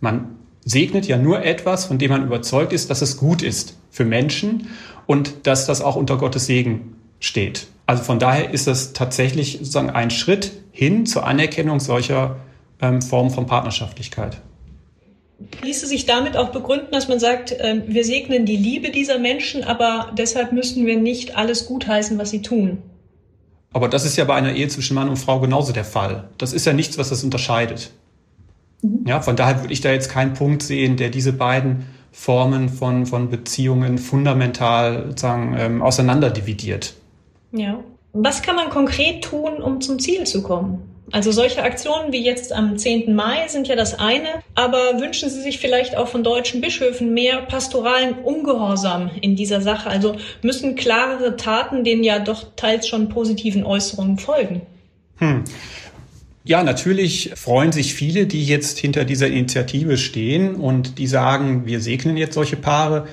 Man 0.00 0.38
segnet 0.64 1.06
ja 1.06 1.18
nur 1.18 1.44
etwas, 1.44 1.84
von 1.84 1.98
dem 1.98 2.10
man 2.10 2.24
überzeugt 2.24 2.72
ist, 2.72 2.88
dass 2.88 3.02
es 3.02 3.18
gut 3.18 3.42
ist 3.42 3.76
für 3.90 4.06
Menschen 4.06 4.68
und 5.04 5.46
dass 5.46 5.66
das 5.66 5.82
auch 5.82 5.96
unter 5.96 6.16
Gottes 6.16 6.46
Segen 6.46 6.96
steht. 7.20 7.66
Also 7.84 8.02
von 8.02 8.18
daher 8.18 8.54
ist 8.54 8.68
es 8.68 8.94
tatsächlich 8.94 9.58
sozusagen 9.58 9.90
ein 9.90 10.10
Schritt 10.10 10.52
hin 10.72 11.04
zur 11.04 11.26
Anerkennung 11.26 11.78
solcher 11.78 12.36
ähm, 12.80 13.02
Form 13.02 13.30
von 13.30 13.44
Partnerschaftlichkeit. 13.44 14.38
Ließe 15.62 15.86
sich 15.86 16.06
damit 16.06 16.38
auch 16.38 16.52
begründen, 16.52 16.92
dass 16.92 17.08
man 17.08 17.20
sagt, 17.20 17.52
äh, 17.52 17.82
wir 17.86 18.06
segnen 18.06 18.46
die 18.46 18.56
Liebe 18.56 18.90
dieser 18.90 19.18
Menschen, 19.18 19.62
aber 19.62 20.10
deshalb 20.16 20.52
müssen 20.52 20.86
wir 20.86 20.98
nicht 20.98 21.36
alles 21.36 21.66
gutheißen, 21.66 22.16
was 22.16 22.30
sie 22.30 22.40
tun? 22.40 22.78
Aber 23.74 23.88
das 23.88 24.06
ist 24.06 24.16
ja 24.16 24.24
bei 24.24 24.34
einer 24.34 24.52
Ehe 24.52 24.68
zwischen 24.68 24.94
Mann 24.94 25.08
und 25.08 25.16
Frau 25.16 25.40
genauso 25.40 25.72
der 25.72 25.84
Fall. 25.84 26.28
Das 26.38 26.52
ist 26.52 26.64
ja 26.64 26.72
nichts, 26.72 26.96
was 26.96 27.10
das 27.10 27.24
unterscheidet. 27.24 27.90
Mhm. 28.82 29.04
Ja, 29.06 29.20
von 29.20 29.36
daher 29.36 29.60
würde 29.60 29.72
ich 29.72 29.80
da 29.80 29.90
jetzt 29.90 30.10
keinen 30.10 30.32
Punkt 30.32 30.62
sehen, 30.62 30.96
der 30.96 31.10
diese 31.10 31.32
beiden 31.32 31.84
Formen 32.12 32.68
von, 32.68 33.04
von 33.04 33.28
Beziehungen 33.28 33.98
fundamental 33.98 35.12
sagen, 35.18 35.56
ähm, 35.58 35.82
auseinanderdividiert. 35.82 36.94
Ja. 37.50 37.80
Was 38.12 38.42
kann 38.42 38.54
man 38.54 38.70
konkret 38.70 39.24
tun, 39.24 39.60
um 39.60 39.80
zum 39.80 39.98
Ziel 39.98 40.24
zu 40.24 40.44
kommen? 40.44 40.93
Also 41.14 41.30
solche 41.30 41.62
Aktionen 41.62 42.12
wie 42.12 42.24
jetzt 42.24 42.52
am 42.52 42.76
10. 42.76 43.14
Mai 43.14 43.46
sind 43.46 43.68
ja 43.68 43.76
das 43.76 43.96
eine, 44.00 44.42
aber 44.56 44.98
wünschen 44.98 45.30
Sie 45.30 45.42
sich 45.42 45.60
vielleicht 45.60 45.96
auch 45.96 46.08
von 46.08 46.24
deutschen 46.24 46.60
Bischöfen 46.60 47.14
mehr 47.14 47.42
pastoralen 47.42 48.14
Ungehorsam 48.14 49.12
in 49.20 49.36
dieser 49.36 49.60
Sache? 49.60 49.88
Also 49.88 50.16
müssen 50.42 50.74
klarere 50.74 51.36
Taten 51.36 51.84
den 51.84 52.02
ja 52.02 52.18
doch 52.18 52.56
teils 52.56 52.88
schon 52.88 53.10
positiven 53.10 53.62
Äußerungen 53.62 54.18
folgen? 54.18 54.62
Hm. 55.18 55.44
Ja, 56.42 56.64
natürlich 56.64 57.30
freuen 57.36 57.70
sich 57.70 57.94
viele, 57.94 58.26
die 58.26 58.44
jetzt 58.44 58.80
hinter 58.80 59.04
dieser 59.04 59.28
Initiative 59.28 59.98
stehen 59.98 60.56
und 60.56 60.98
die 60.98 61.06
sagen, 61.06 61.64
wir 61.64 61.78
segnen 61.78 62.16
jetzt 62.16 62.34
solche 62.34 62.56
Paare 62.56 63.06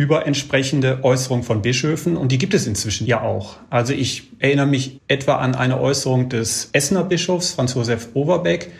über 0.00 0.26
entsprechende 0.26 1.00
Äußerungen 1.02 1.44
von 1.44 1.60
Bischöfen 1.60 2.16
und 2.16 2.32
die 2.32 2.38
gibt 2.38 2.54
es 2.54 2.66
inzwischen 2.66 3.06
ja 3.06 3.20
auch. 3.20 3.58
Also 3.68 3.92
ich 3.92 4.30
erinnere 4.38 4.66
mich 4.66 4.98
etwa 5.08 5.34
an 5.34 5.54
eine 5.54 5.78
Äußerung 5.78 6.30
des 6.30 6.70
Essener 6.72 7.04
Bischofs 7.04 7.50
Franz 7.52 7.74
Josef 7.74 8.08
Overbeck, 8.14 8.72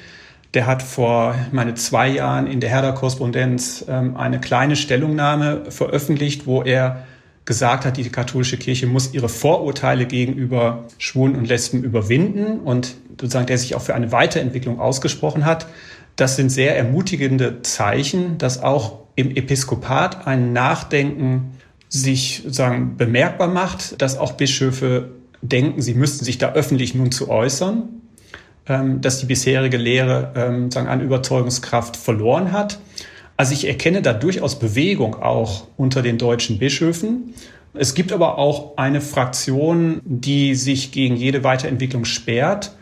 Der 0.55 0.67
hat 0.67 0.83
vor 0.83 1.35
meine 1.53 1.75
zwei 1.75 2.09
Jahren 2.09 2.47
in 2.47 2.61
der 2.61 2.71
Herder-Korrespondenz 2.71 3.85
ähm, 3.87 4.17
eine 4.17 4.41
kleine 4.41 4.77
Stellungnahme 4.77 5.71
veröffentlicht, 5.71 6.47
wo 6.47 6.63
er 6.63 7.05
gesagt 7.45 7.85
hat, 7.85 7.99
die 7.99 8.09
katholische 8.09 8.57
Kirche 8.57 8.87
muss 8.87 9.13
ihre 9.13 9.29
Vorurteile 9.29 10.07
gegenüber 10.07 10.85
Schwulen 10.97 11.37
und 11.37 11.47
Lesben 11.47 11.85
überwinden 11.85 12.61
und 12.61 12.95
sozusagen 13.11 13.47
der 13.47 13.59
sich 13.59 13.75
auch 13.75 13.83
für 13.83 13.95
eine 13.95 14.11
Weiterentwicklung 14.11 14.81
ausgesprochen 14.81 15.45
hat. 15.45 15.67
Das 16.21 16.37
sind 16.37 16.51
sehr 16.51 16.77
ermutigende 16.77 17.63
Zeichen, 17.63 18.37
dass 18.37 18.63
auch 18.63 18.99
im 19.17 19.35
Episkopat 19.35 20.27
ein 20.27 20.53
Nachdenken 20.53 21.53
sich 21.89 22.43
sozusagen 22.43 22.99
bemerkbar 22.99 23.49
macht, 23.49 24.03
dass 24.03 24.19
auch 24.19 24.33
Bischöfe 24.33 25.13
denken, 25.41 25.81
sie 25.81 25.95
müssten 25.95 26.27
sich 26.27 26.37
da 26.37 26.53
öffentlich 26.53 26.95
nun 26.95 27.11
zu 27.11 27.31
äußern, 27.31 27.89
ähm, 28.67 29.01
dass 29.01 29.21
die 29.21 29.25
bisherige 29.25 29.79
Lehre 29.79 30.35
ähm, 30.37 30.71
sagen, 30.71 30.89
an 30.89 31.01
Überzeugungskraft 31.01 31.97
verloren 31.97 32.53
hat. 32.53 32.81
Also 33.39 33.55
ich 33.55 33.67
erkenne 33.67 34.03
da 34.03 34.13
durchaus 34.13 34.59
Bewegung 34.59 35.15
auch 35.15 35.69
unter 35.79 36.03
den 36.03 36.19
deutschen 36.19 36.59
Bischöfen. 36.59 37.33
Es 37.73 37.95
gibt 37.95 38.13
aber 38.13 38.37
auch 38.37 38.77
eine 38.77 39.01
Fraktion, 39.01 40.03
die 40.05 40.55
sich 40.55 40.93
gegen 40.93 41.17
jede 41.17 41.45
Weiterentwicklung 41.45 42.05
sperrt 42.05 42.73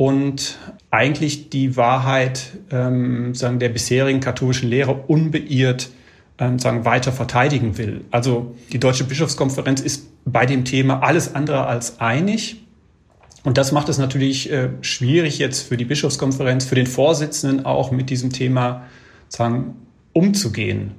und 0.00 0.56
eigentlich 0.90 1.50
die 1.50 1.76
Wahrheit 1.76 2.52
ähm, 2.70 3.34
sagen, 3.34 3.58
der 3.58 3.68
bisherigen 3.68 4.20
katholischen 4.20 4.70
Lehre 4.70 4.94
unbeirrt 4.94 5.90
ähm, 6.38 6.58
sagen, 6.58 6.86
weiter 6.86 7.12
verteidigen 7.12 7.76
will. 7.76 8.06
Also 8.10 8.56
die 8.72 8.80
Deutsche 8.80 9.04
Bischofskonferenz 9.04 9.82
ist 9.82 10.06
bei 10.24 10.46
dem 10.46 10.64
Thema 10.64 11.02
alles 11.02 11.34
andere 11.34 11.66
als 11.66 12.00
einig. 12.00 12.62
Und 13.44 13.58
das 13.58 13.72
macht 13.72 13.90
es 13.90 13.98
natürlich 13.98 14.50
äh, 14.50 14.70
schwierig 14.80 15.38
jetzt 15.38 15.68
für 15.68 15.76
die 15.76 15.84
Bischofskonferenz, 15.84 16.64
für 16.64 16.76
den 16.76 16.86
Vorsitzenden 16.86 17.66
auch 17.66 17.90
mit 17.90 18.08
diesem 18.08 18.32
Thema 18.32 18.86
sagen, 19.28 19.74
umzugehen. 20.14 20.92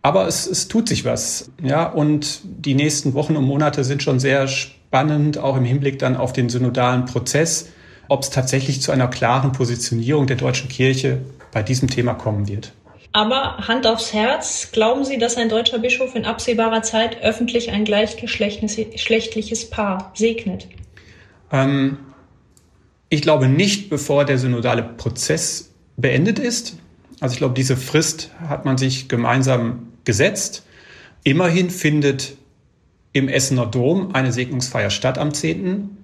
Aber 0.00 0.26
es, 0.26 0.46
es 0.46 0.68
tut 0.68 0.88
sich 0.88 1.04
was. 1.04 1.50
Ja, 1.62 1.86
und 1.86 2.40
die 2.44 2.74
nächsten 2.74 3.12
Wochen 3.12 3.36
und 3.36 3.44
Monate 3.44 3.84
sind 3.84 4.02
schon 4.02 4.18
sehr 4.18 4.48
spannend, 4.48 5.36
auch 5.36 5.58
im 5.58 5.66
Hinblick 5.66 5.98
dann 5.98 6.16
auf 6.16 6.32
den 6.32 6.48
synodalen 6.48 7.04
Prozess 7.04 7.68
ob 8.08 8.22
es 8.22 8.30
tatsächlich 8.30 8.80
zu 8.80 8.92
einer 8.92 9.08
klaren 9.08 9.52
Positionierung 9.52 10.26
der 10.26 10.36
deutschen 10.36 10.68
Kirche 10.68 11.20
bei 11.52 11.62
diesem 11.62 11.88
Thema 11.88 12.14
kommen 12.14 12.48
wird. 12.48 12.72
Aber 13.12 13.56
Hand 13.68 13.86
aufs 13.86 14.12
Herz, 14.12 14.68
glauben 14.72 15.04
Sie, 15.04 15.18
dass 15.18 15.36
ein 15.36 15.48
deutscher 15.48 15.78
Bischof 15.78 16.14
in 16.14 16.24
absehbarer 16.24 16.82
Zeit 16.82 17.22
öffentlich 17.22 17.70
ein 17.70 17.84
gleichgeschlechtliches 17.84 19.70
Paar 19.70 20.12
segnet? 20.14 20.68
Ähm, 21.50 21.98
ich 23.08 23.22
glaube 23.22 23.48
nicht, 23.48 23.88
bevor 23.88 24.24
der 24.24 24.38
synodale 24.38 24.82
Prozess 24.82 25.70
beendet 25.96 26.38
ist. 26.38 26.76
Also 27.20 27.32
ich 27.32 27.38
glaube, 27.38 27.54
diese 27.54 27.76
Frist 27.76 28.30
hat 28.46 28.64
man 28.64 28.76
sich 28.76 29.08
gemeinsam 29.08 29.88
gesetzt. 30.04 30.64
Immerhin 31.24 31.70
findet 31.70 32.36
im 33.12 33.28
Essener 33.28 33.66
Dom 33.66 34.14
eine 34.14 34.32
Segnungsfeier 34.32 34.90
statt 34.90 35.18
am 35.18 35.34
10. 35.34 35.97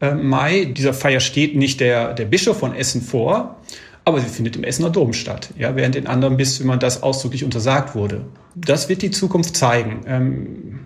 Äh, 0.00 0.14
Mai. 0.14 0.64
Dieser 0.66 0.94
Feier 0.94 1.20
steht 1.20 1.56
nicht 1.56 1.80
der, 1.80 2.14
der 2.14 2.24
Bischof 2.24 2.58
von 2.58 2.74
Essen 2.74 3.02
vor, 3.02 3.56
aber 4.04 4.20
sie 4.20 4.28
findet 4.28 4.56
im 4.56 4.64
Essener 4.64 4.90
Dom 4.90 5.12
statt, 5.12 5.50
ja, 5.58 5.76
während 5.76 5.96
in 5.96 6.06
anderen 6.06 6.36
Bistümern 6.36 6.78
das 6.78 7.02
ausdrücklich 7.02 7.44
untersagt 7.44 7.94
wurde. 7.94 8.24
Das 8.54 8.88
wird 8.88 9.02
die 9.02 9.10
Zukunft 9.10 9.56
zeigen. 9.56 10.00
Ähm, 10.06 10.80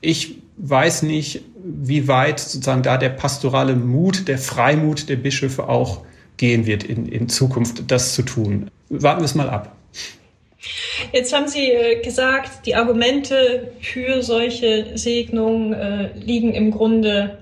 ich 0.00 0.38
weiß 0.56 1.02
nicht, 1.02 1.42
wie 1.64 2.08
weit 2.08 2.40
sozusagen 2.40 2.82
da 2.82 2.96
der 2.96 3.10
pastorale 3.10 3.76
Mut, 3.76 4.28
der 4.28 4.38
Freimut 4.38 5.08
der 5.08 5.16
Bischöfe 5.16 5.68
auch 5.68 6.02
gehen 6.36 6.66
wird 6.66 6.84
in, 6.84 7.06
in 7.06 7.28
Zukunft, 7.28 7.90
das 7.90 8.14
zu 8.14 8.22
tun. 8.22 8.70
Warten 8.88 9.20
wir 9.20 9.26
es 9.26 9.34
mal 9.34 9.50
ab. 9.50 9.76
Jetzt 11.12 11.32
haben 11.32 11.46
Sie 11.46 11.70
äh, 11.70 12.02
gesagt, 12.02 12.66
die 12.66 12.74
Argumente 12.74 13.72
für 13.80 14.22
solche 14.22 14.96
Segnungen 14.96 15.72
äh, 15.72 16.12
liegen 16.18 16.52
im 16.52 16.70
Grunde 16.70 17.38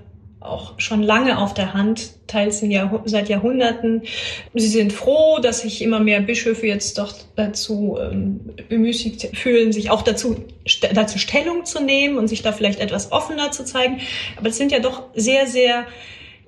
auch 0.49 0.79
schon 0.79 1.03
lange 1.03 1.37
auf 1.37 1.53
der 1.53 1.73
Hand, 1.73 2.11
teils 2.27 2.61
Jahr, 2.61 3.01
seit 3.05 3.29
Jahrhunderten. 3.29 4.03
Sie 4.53 4.67
sind 4.67 4.93
froh, 4.93 5.39
dass 5.39 5.61
sich 5.61 5.81
immer 5.81 5.99
mehr 5.99 6.21
Bischöfe 6.21 6.67
jetzt 6.67 6.97
doch 6.97 7.13
dazu 7.35 7.97
ähm, 7.99 8.39
bemüßigt 8.69 9.37
fühlen, 9.37 9.71
sich 9.71 9.89
auch 9.89 10.01
dazu, 10.01 10.45
dazu 10.93 11.17
Stellung 11.17 11.65
zu 11.65 11.83
nehmen 11.83 12.17
und 12.17 12.27
sich 12.27 12.41
da 12.41 12.51
vielleicht 12.51 12.79
etwas 12.79 13.11
offener 13.11 13.51
zu 13.51 13.65
zeigen. 13.65 13.99
Aber 14.37 14.49
es 14.49 14.57
sind 14.57 14.71
ja 14.71 14.79
doch 14.79 15.03
sehr, 15.13 15.47
sehr 15.47 15.85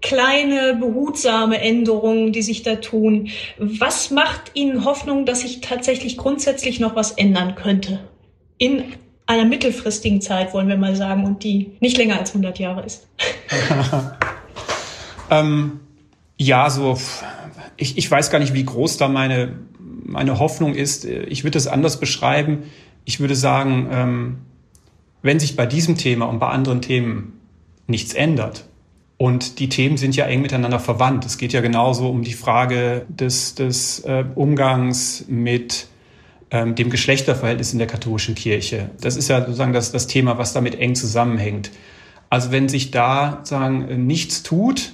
kleine, 0.02 0.76
behutsame 0.76 1.60
Änderungen, 1.60 2.32
die 2.32 2.42
sich 2.42 2.64
da 2.64 2.76
tun. 2.76 3.30
Was 3.58 4.12
macht 4.12 4.52
Ihnen 4.54 4.86
Hoffnung, 4.86 5.26
dass 5.26 5.42
sich 5.42 5.62
tatsächlich 5.62 6.18
grundsätzlich 6.18 6.80
noch 6.80 6.96
was 6.96 7.12
ändern 7.12 7.56
könnte 7.56 8.00
in 8.58 8.84
einer 9.30 9.46
mittelfristigen 9.46 10.22
Zeit, 10.22 10.54
wollen 10.56 10.68
wir 10.68 10.78
mal 10.78 10.96
sagen, 10.96 11.24
und 11.24 11.44
die 11.44 11.74
nicht 11.82 11.98
länger 11.98 12.18
als 12.18 12.32
100 12.32 12.58
Jahre 12.58 12.84
ist? 12.84 13.08
ähm, 15.30 15.80
ja, 16.36 16.68
so, 16.72 16.98
ich, 17.78 18.00
ich 18.00 18.10
weiß 18.10 18.32
gar 18.32 18.40
nicht, 18.40 18.56
wie 18.56 18.66
groß 18.66 18.98
da 18.98 19.08
meine, 19.08 19.60
meine 19.78 20.40
Hoffnung 20.40 20.74
ist. 20.74 21.06
Ich 21.06 21.44
würde 21.44 21.60
es 21.60 21.68
anders 21.68 22.00
beschreiben. 22.00 22.64
Ich 23.06 23.20
würde 23.20 23.36
sagen, 23.36 23.88
ähm, 23.92 24.38
wenn 25.22 25.40
sich 25.40 25.56
bei 25.56 25.68
diesem 25.68 25.96
Thema 25.96 26.26
und 26.26 26.40
bei 26.40 26.48
anderen 26.48 26.82
Themen 26.82 27.40
nichts 27.86 28.14
ändert, 28.14 28.66
und 29.22 29.60
die 29.60 29.68
Themen 29.68 29.98
sind 29.98 30.16
ja 30.16 30.28
eng 30.28 30.42
miteinander 30.42 30.80
verwandt. 30.80 31.26
Es 31.26 31.38
geht 31.38 31.52
ja 31.52 31.60
genauso 31.60 32.10
um 32.10 32.24
die 32.24 32.32
Frage 32.32 33.06
des, 33.10 33.54
des 33.54 34.00
äh, 34.06 34.24
Umgangs 34.34 35.26
mit 35.28 35.89
ähm, 36.52 36.76
dem 36.76 36.90
Geschlechterverhältnis 36.90 37.74
in 37.74 37.80
der 37.80 37.88
katholischen 37.88 38.36
Kirche. 38.36 38.90
Das 39.02 39.16
ist 39.16 39.30
ja 39.30 39.42
sozusagen 39.42 39.74
das, 39.74 39.92
das 39.92 40.08
Thema, 40.08 40.38
was 40.38 40.54
damit 40.54 40.80
eng 40.80 40.96
zusammenhängt. 40.96 41.72
Also 42.30 42.52
wenn 42.52 42.70
sich 42.70 42.92
da 42.92 43.42
sagen 43.44 44.06
nichts 44.06 44.44
tut, 44.44 44.94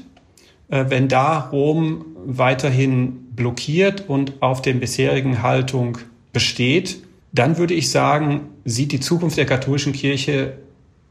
äh, 0.69 0.85
wenn 0.89 1.07
da 1.07 1.49
Rom 1.51 2.05
weiterhin 2.25 3.27
blockiert 3.35 4.09
und 4.09 4.41
auf 4.41 4.61
der 4.61 4.73
bisherigen 4.73 5.43
Haltung 5.43 5.97
besteht, 6.33 6.97
dann 7.31 7.57
würde 7.57 7.73
ich 7.73 7.91
sagen, 7.91 8.49
sieht 8.63 8.91
die 8.91 8.99
Zukunft 8.99 9.37
der 9.37 9.45
katholischen 9.45 9.93
Kirche 9.93 10.57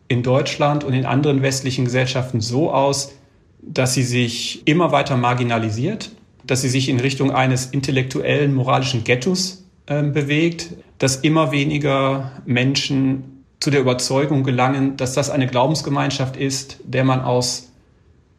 in 0.09 0.23
Deutschland 0.23 0.85
und 0.85 0.95
in 0.95 1.07
anderen 1.07 1.43
westlichen 1.43 1.85
Gesellschaften 1.85 2.41
so 2.41 2.73
aus, 2.73 3.13
dass 3.61 3.95
sie 3.95 4.03
sich 4.03 4.67
immer 4.67 4.93
weiter 4.93 5.17
marginalisiert, 5.17 6.11
dass 6.47 6.63
sie 6.63 6.69
sich 6.69 6.89
in 6.89 7.01
Richtung 7.01 7.31
eines 7.31 7.67
intellektuellen, 7.67 8.55
moralischen 8.55 9.05
Ghettos 9.05 9.64
bewegt, 9.87 10.71
dass 10.99 11.17
immer 11.17 11.53
weniger 11.53 12.33
Menschen 12.47 13.45
zu 13.61 13.71
der 13.71 13.81
Überzeugung 13.81 14.43
gelangen, 14.43 14.97
dass 14.97 15.15
das 15.15 15.31
eine 15.31 15.47
Glaubensgemeinschaft 15.47 16.37
ist, 16.37 16.79
der 16.85 17.05
man 17.05 17.21
aus 17.21 17.73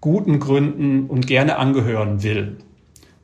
guten 0.02 0.40
Gründen 0.40 1.08
und 1.08 1.28
gerne 1.28 1.58
angehören 1.58 2.24
will. 2.24 2.58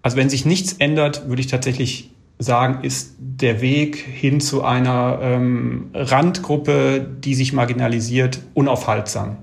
Also 0.01 0.17
wenn 0.17 0.29
sich 0.29 0.45
nichts 0.45 0.73
ändert, 0.73 1.27
würde 1.29 1.41
ich 1.41 1.47
tatsächlich 1.47 2.12
sagen, 2.39 2.84
ist 2.84 3.15
der 3.19 3.62
Weg 3.62 3.97
hin 3.97 4.41
zu 4.41 4.63
einer 4.63 5.19
ähm, 5.21 5.91
Randgruppe, 5.93 7.07
die 7.23 7.36
sich 7.36 7.53
marginalisiert, 7.53 8.39
unaufhaltsam. 8.55 9.38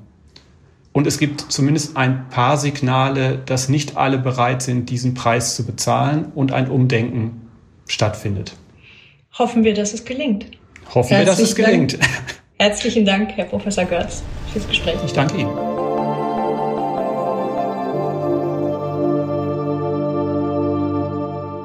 Und 0.92 1.06
es 1.06 1.18
gibt 1.18 1.40
zumindest 1.42 1.96
ein 1.96 2.28
paar 2.28 2.56
Signale, 2.56 3.38
dass 3.46 3.68
nicht 3.68 3.96
alle 3.96 4.18
bereit 4.18 4.62
sind, 4.62 4.90
diesen 4.90 5.14
Preis 5.14 5.54
zu 5.54 5.64
bezahlen 5.64 6.32
und 6.34 6.50
ein 6.50 6.68
Umdenken 6.68 7.42
stattfindet 7.86 8.56
hoffen 9.38 9.64
wir, 9.64 9.74
dass 9.74 9.94
es 9.94 10.05
gelingt. 10.05 10.46
Hoffen 10.94 11.16
wir, 11.16 11.24
dass 11.24 11.38
es 11.38 11.55
gelingt. 11.55 11.94
Dank. 11.94 12.05
Herzlichen 12.59 13.05
Dank, 13.05 13.31
Herr 13.37 13.44
Professor 13.44 13.85
Görz, 13.85 14.22
fürs 14.53 14.66
Gespräch. 14.66 14.96
Ich 15.05 15.12
danke 15.12 15.37
Ihnen. 15.38 15.57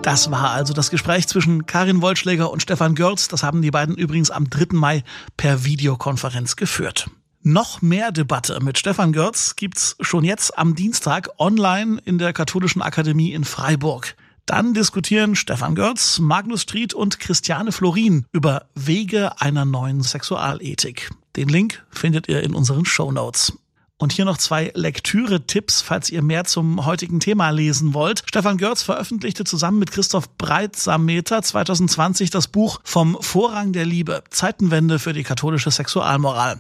Das 0.04 0.30
war 0.30 0.52
also 0.52 0.74
das 0.74 0.92
Gespräch 0.92 1.28
zwischen 1.28 1.66
Karin 1.66 2.02
Wollschläger 2.02 2.52
und 2.52 2.62
Stefan 2.62 2.94
Görz. 2.94 3.30
Das 3.30 3.42
haben 3.42 3.62
die 3.62 3.72
beiden 3.72 3.96
übrigens 3.96 4.30
am 4.30 4.50
3. 4.50 4.68
Mai 4.72 5.04
per 5.38 5.64
Videokonferenz 5.64 6.58
geführt. 6.58 7.10
Noch 7.42 7.82
mehr 7.82 8.12
Debatte 8.12 8.60
mit 8.62 8.78
Stefan 8.78 9.14
Görz 9.14 9.56
gibt's 9.56 9.96
schon 10.02 10.24
jetzt 10.24 10.58
am 10.58 10.76
Dienstag 10.76 11.30
online 11.40 12.00
in 12.06 12.18
der 12.18 12.34
Katholischen 12.34 12.82
Akademie 12.82 13.32
in 13.32 13.46
Freiburg. 13.46 14.16
Dann 14.46 14.74
diskutieren 14.74 15.36
Stefan 15.36 15.74
Görz, 15.74 16.20
Magnus 16.20 16.64
Stried 16.64 16.94
und 16.94 17.20
Christiane 17.20 17.72
Florin 17.72 18.26
über 18.34 18.66
Wege 18.76 19.40
einer 19.40 19.64
neuen 19.64 20.02
Sexualethik. 20.02 21.12
Den 21.38 21.48
Link 21.48 21.86
findet 21.90 22.28
ihr 22.28 22.44
in 22.44 22.54
unseren 22.54 22.86
Show 22.86 23.12
Notes. 23.12 23.54
Und 23.98 24.12
hier 24.12 24.26
noch 24.26 24.38
zwei 24.38 24.70
Lektüre-Tipps, 24.76 25.82
falls 25.82 26.10
ihr 26.10 26.22
mehr 26.22 26.44
zum 26.44 26.86
heutigen 26.86 27.22
Thema 27.22 27.52
lesen 27.52 27.94
wollt. 27.94 28.24
Stefan 28.28 28.58
Görz 28.58 28.84
veröffentlichte 28.84 29.46
zusammen 29.46 29.80
mit 29.80 29.92
Christoph 29.92 30.30
Breitsameter 30.38 31.42
2020 31.42 32.30
das 32.30 32.50
Buch 32.50 32.82
Vom 32.84 33.18
Vorrang 33.22 33.72
der 33.72 33.86
Liebe, 33.86 34.26
Zeitenwende 34.30 35.00
für 35.00 35.14
die 35.14 35.24
katholische 35.24 35.72
Sexualmoral. 35.72 36.60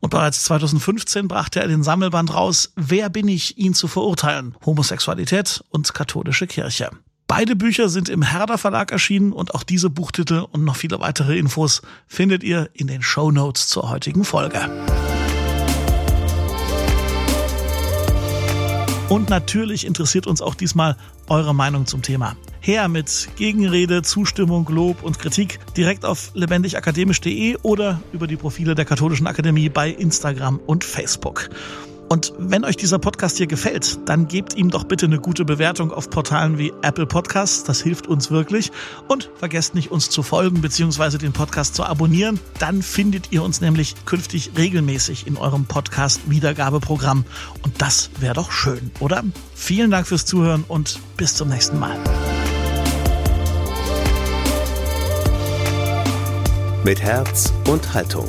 Und 0.00 0.10
bereits 0.10 0.42
2015 0.42 1.28
brachte 1.28 1.60
er 1.60 1.68
den 1.68 1.84
Sammelband 1.84 2.34
raus 2.34 2.72
Wer 2.74 3.10
bin 3.10 3.28
ich, 3.28 3.58
ihn 3.58 3.74
zu 3.74 3.86
verurteilen? 3.86 4.56
Homosexualität 4.66 5.62
und 5.70 5.94
katholische 5.94 6.48
Kirche. 6.48 6.90
Beide 7.34 7.56
Bücher 7.56 7.88
sind 7.88 8.10
im 8.10 8.20
Herder 8.20 8.58
Verlag 8.58 8.92
erschienen 8.92 9.32
und 9.32 9.54
auch 9.54 9.62
diese 9.62 9.88
Buchtitel 9.88 10.44
und 10.50 10.64
noch 10.64 10.76
viele 10.76 11.00
weitere 11.00 11.38
Infos 11.38 11.80
findet 12.06 12.44
ihr 12.44 12.68
in 12.74 12.88
den 12.88 13.00
Show 13.00 13.30
Notes 13.30 13.68
zur 13.68 13.88
heutigen 13.88 14.22
Folge. 14.22 14.60
Und 19.08 19.30
natürlich 19.30 19.86
interessiert 19.86 20.26
uns 20.26 20.42
auch 20.42 20.54
diesmal 20.54 20.98
eure 21.26 21.54
Meinung 21.54 21.86
zum 21.86 22.02
Thema. 22.02 22.36
Her 22.60 22.88
mit 22.88 23.30
Gegenrede, 23.36 24.02
Zustimmung, 24.02 24.68
Lob 24.68 25.02
und 25.02 25.18
Kritik 25.18 25.58
direkt 25.74 26.04
auf 26.04 26.32
lebendigakademisch.de 26.34 27.56
oder 27.62 28.02
über 28.12 28.26
die 28.26 28.36
Profile 28.36 28.74
der 28.74 28.84
Katholischen 28.84 29.26
Akademie 29.26 29.70
bei 29.70 29.88
Instagram 29.88 30.58
und 30.66 30.84
Facebook. 30.84 31.48
Und 32.12 32.34
wenn 32.36 32.66
euch 32.66 32.76
dieser 32.76 32.98
Podcast 32.98 33.38
hier 33.38 33.46
gefällt, 33.46 34.06
dann 34.06 34.28
gebt 34.28 34.54
ihm 34.54 34.68
doch 34.68 34.84
bitte 34.84 35.06
eine 35.06 35.18
gute 35.18 35.46
Bewertung 35.46 35.90
auf 35.90 36.10
Portalen 36.10 36.58
wie 36.58 36.70
Apple 36.82 37.06
Podcasts. 37.06 37.64
Das 37.64 37.80
hilft 37.80 38.06
uns 38.06 38.30
wirklich. 38.30 38.70
Und 39.08 39.30
vergesst 39.36 39.74
nicht, 39.74 39.90
uns 39.90 40.10
zu 40.10 40.22
folgen 40.22 40.60
bzw. 40.60 41.16
den 41.16 41.32
Podcast 41.32 41.74
zu 41.74 41.84
abonnieren. 41.84 42.38
Dann 42.58 42.82
findet 42.82 43.32
ihr 43.32 43.42
uns 43.42 43.62
nämlich 43.62 43.94
künftig 44.04 44.50
regelmäßig 44.58 45.26
in 45.26 45.38
eurem 45.38 45.64
Podcast-Wiedergabeprogramm. 45.64 47.24
Und 47.62 47.80
das 47.80 48.10
wäre 48.20 48.34
doch 48.34 48.52
schön, 48.52 48.90
oder? 49.00 49.24
Vielen 49.54 49.90
Dank 49.90 50.06
fürs 50.06 50.26
Zuhören 50.26 50.66
und 50.68 51.00
bis 51.16 51.34
zum 51.34 51.48
nächsten 51.48 51.78
Mal. 51.78 51.96
Mit 56.84 57.00
Herz 57.00 57.54
und 57.66 57.94
Haltung 57.94 58.28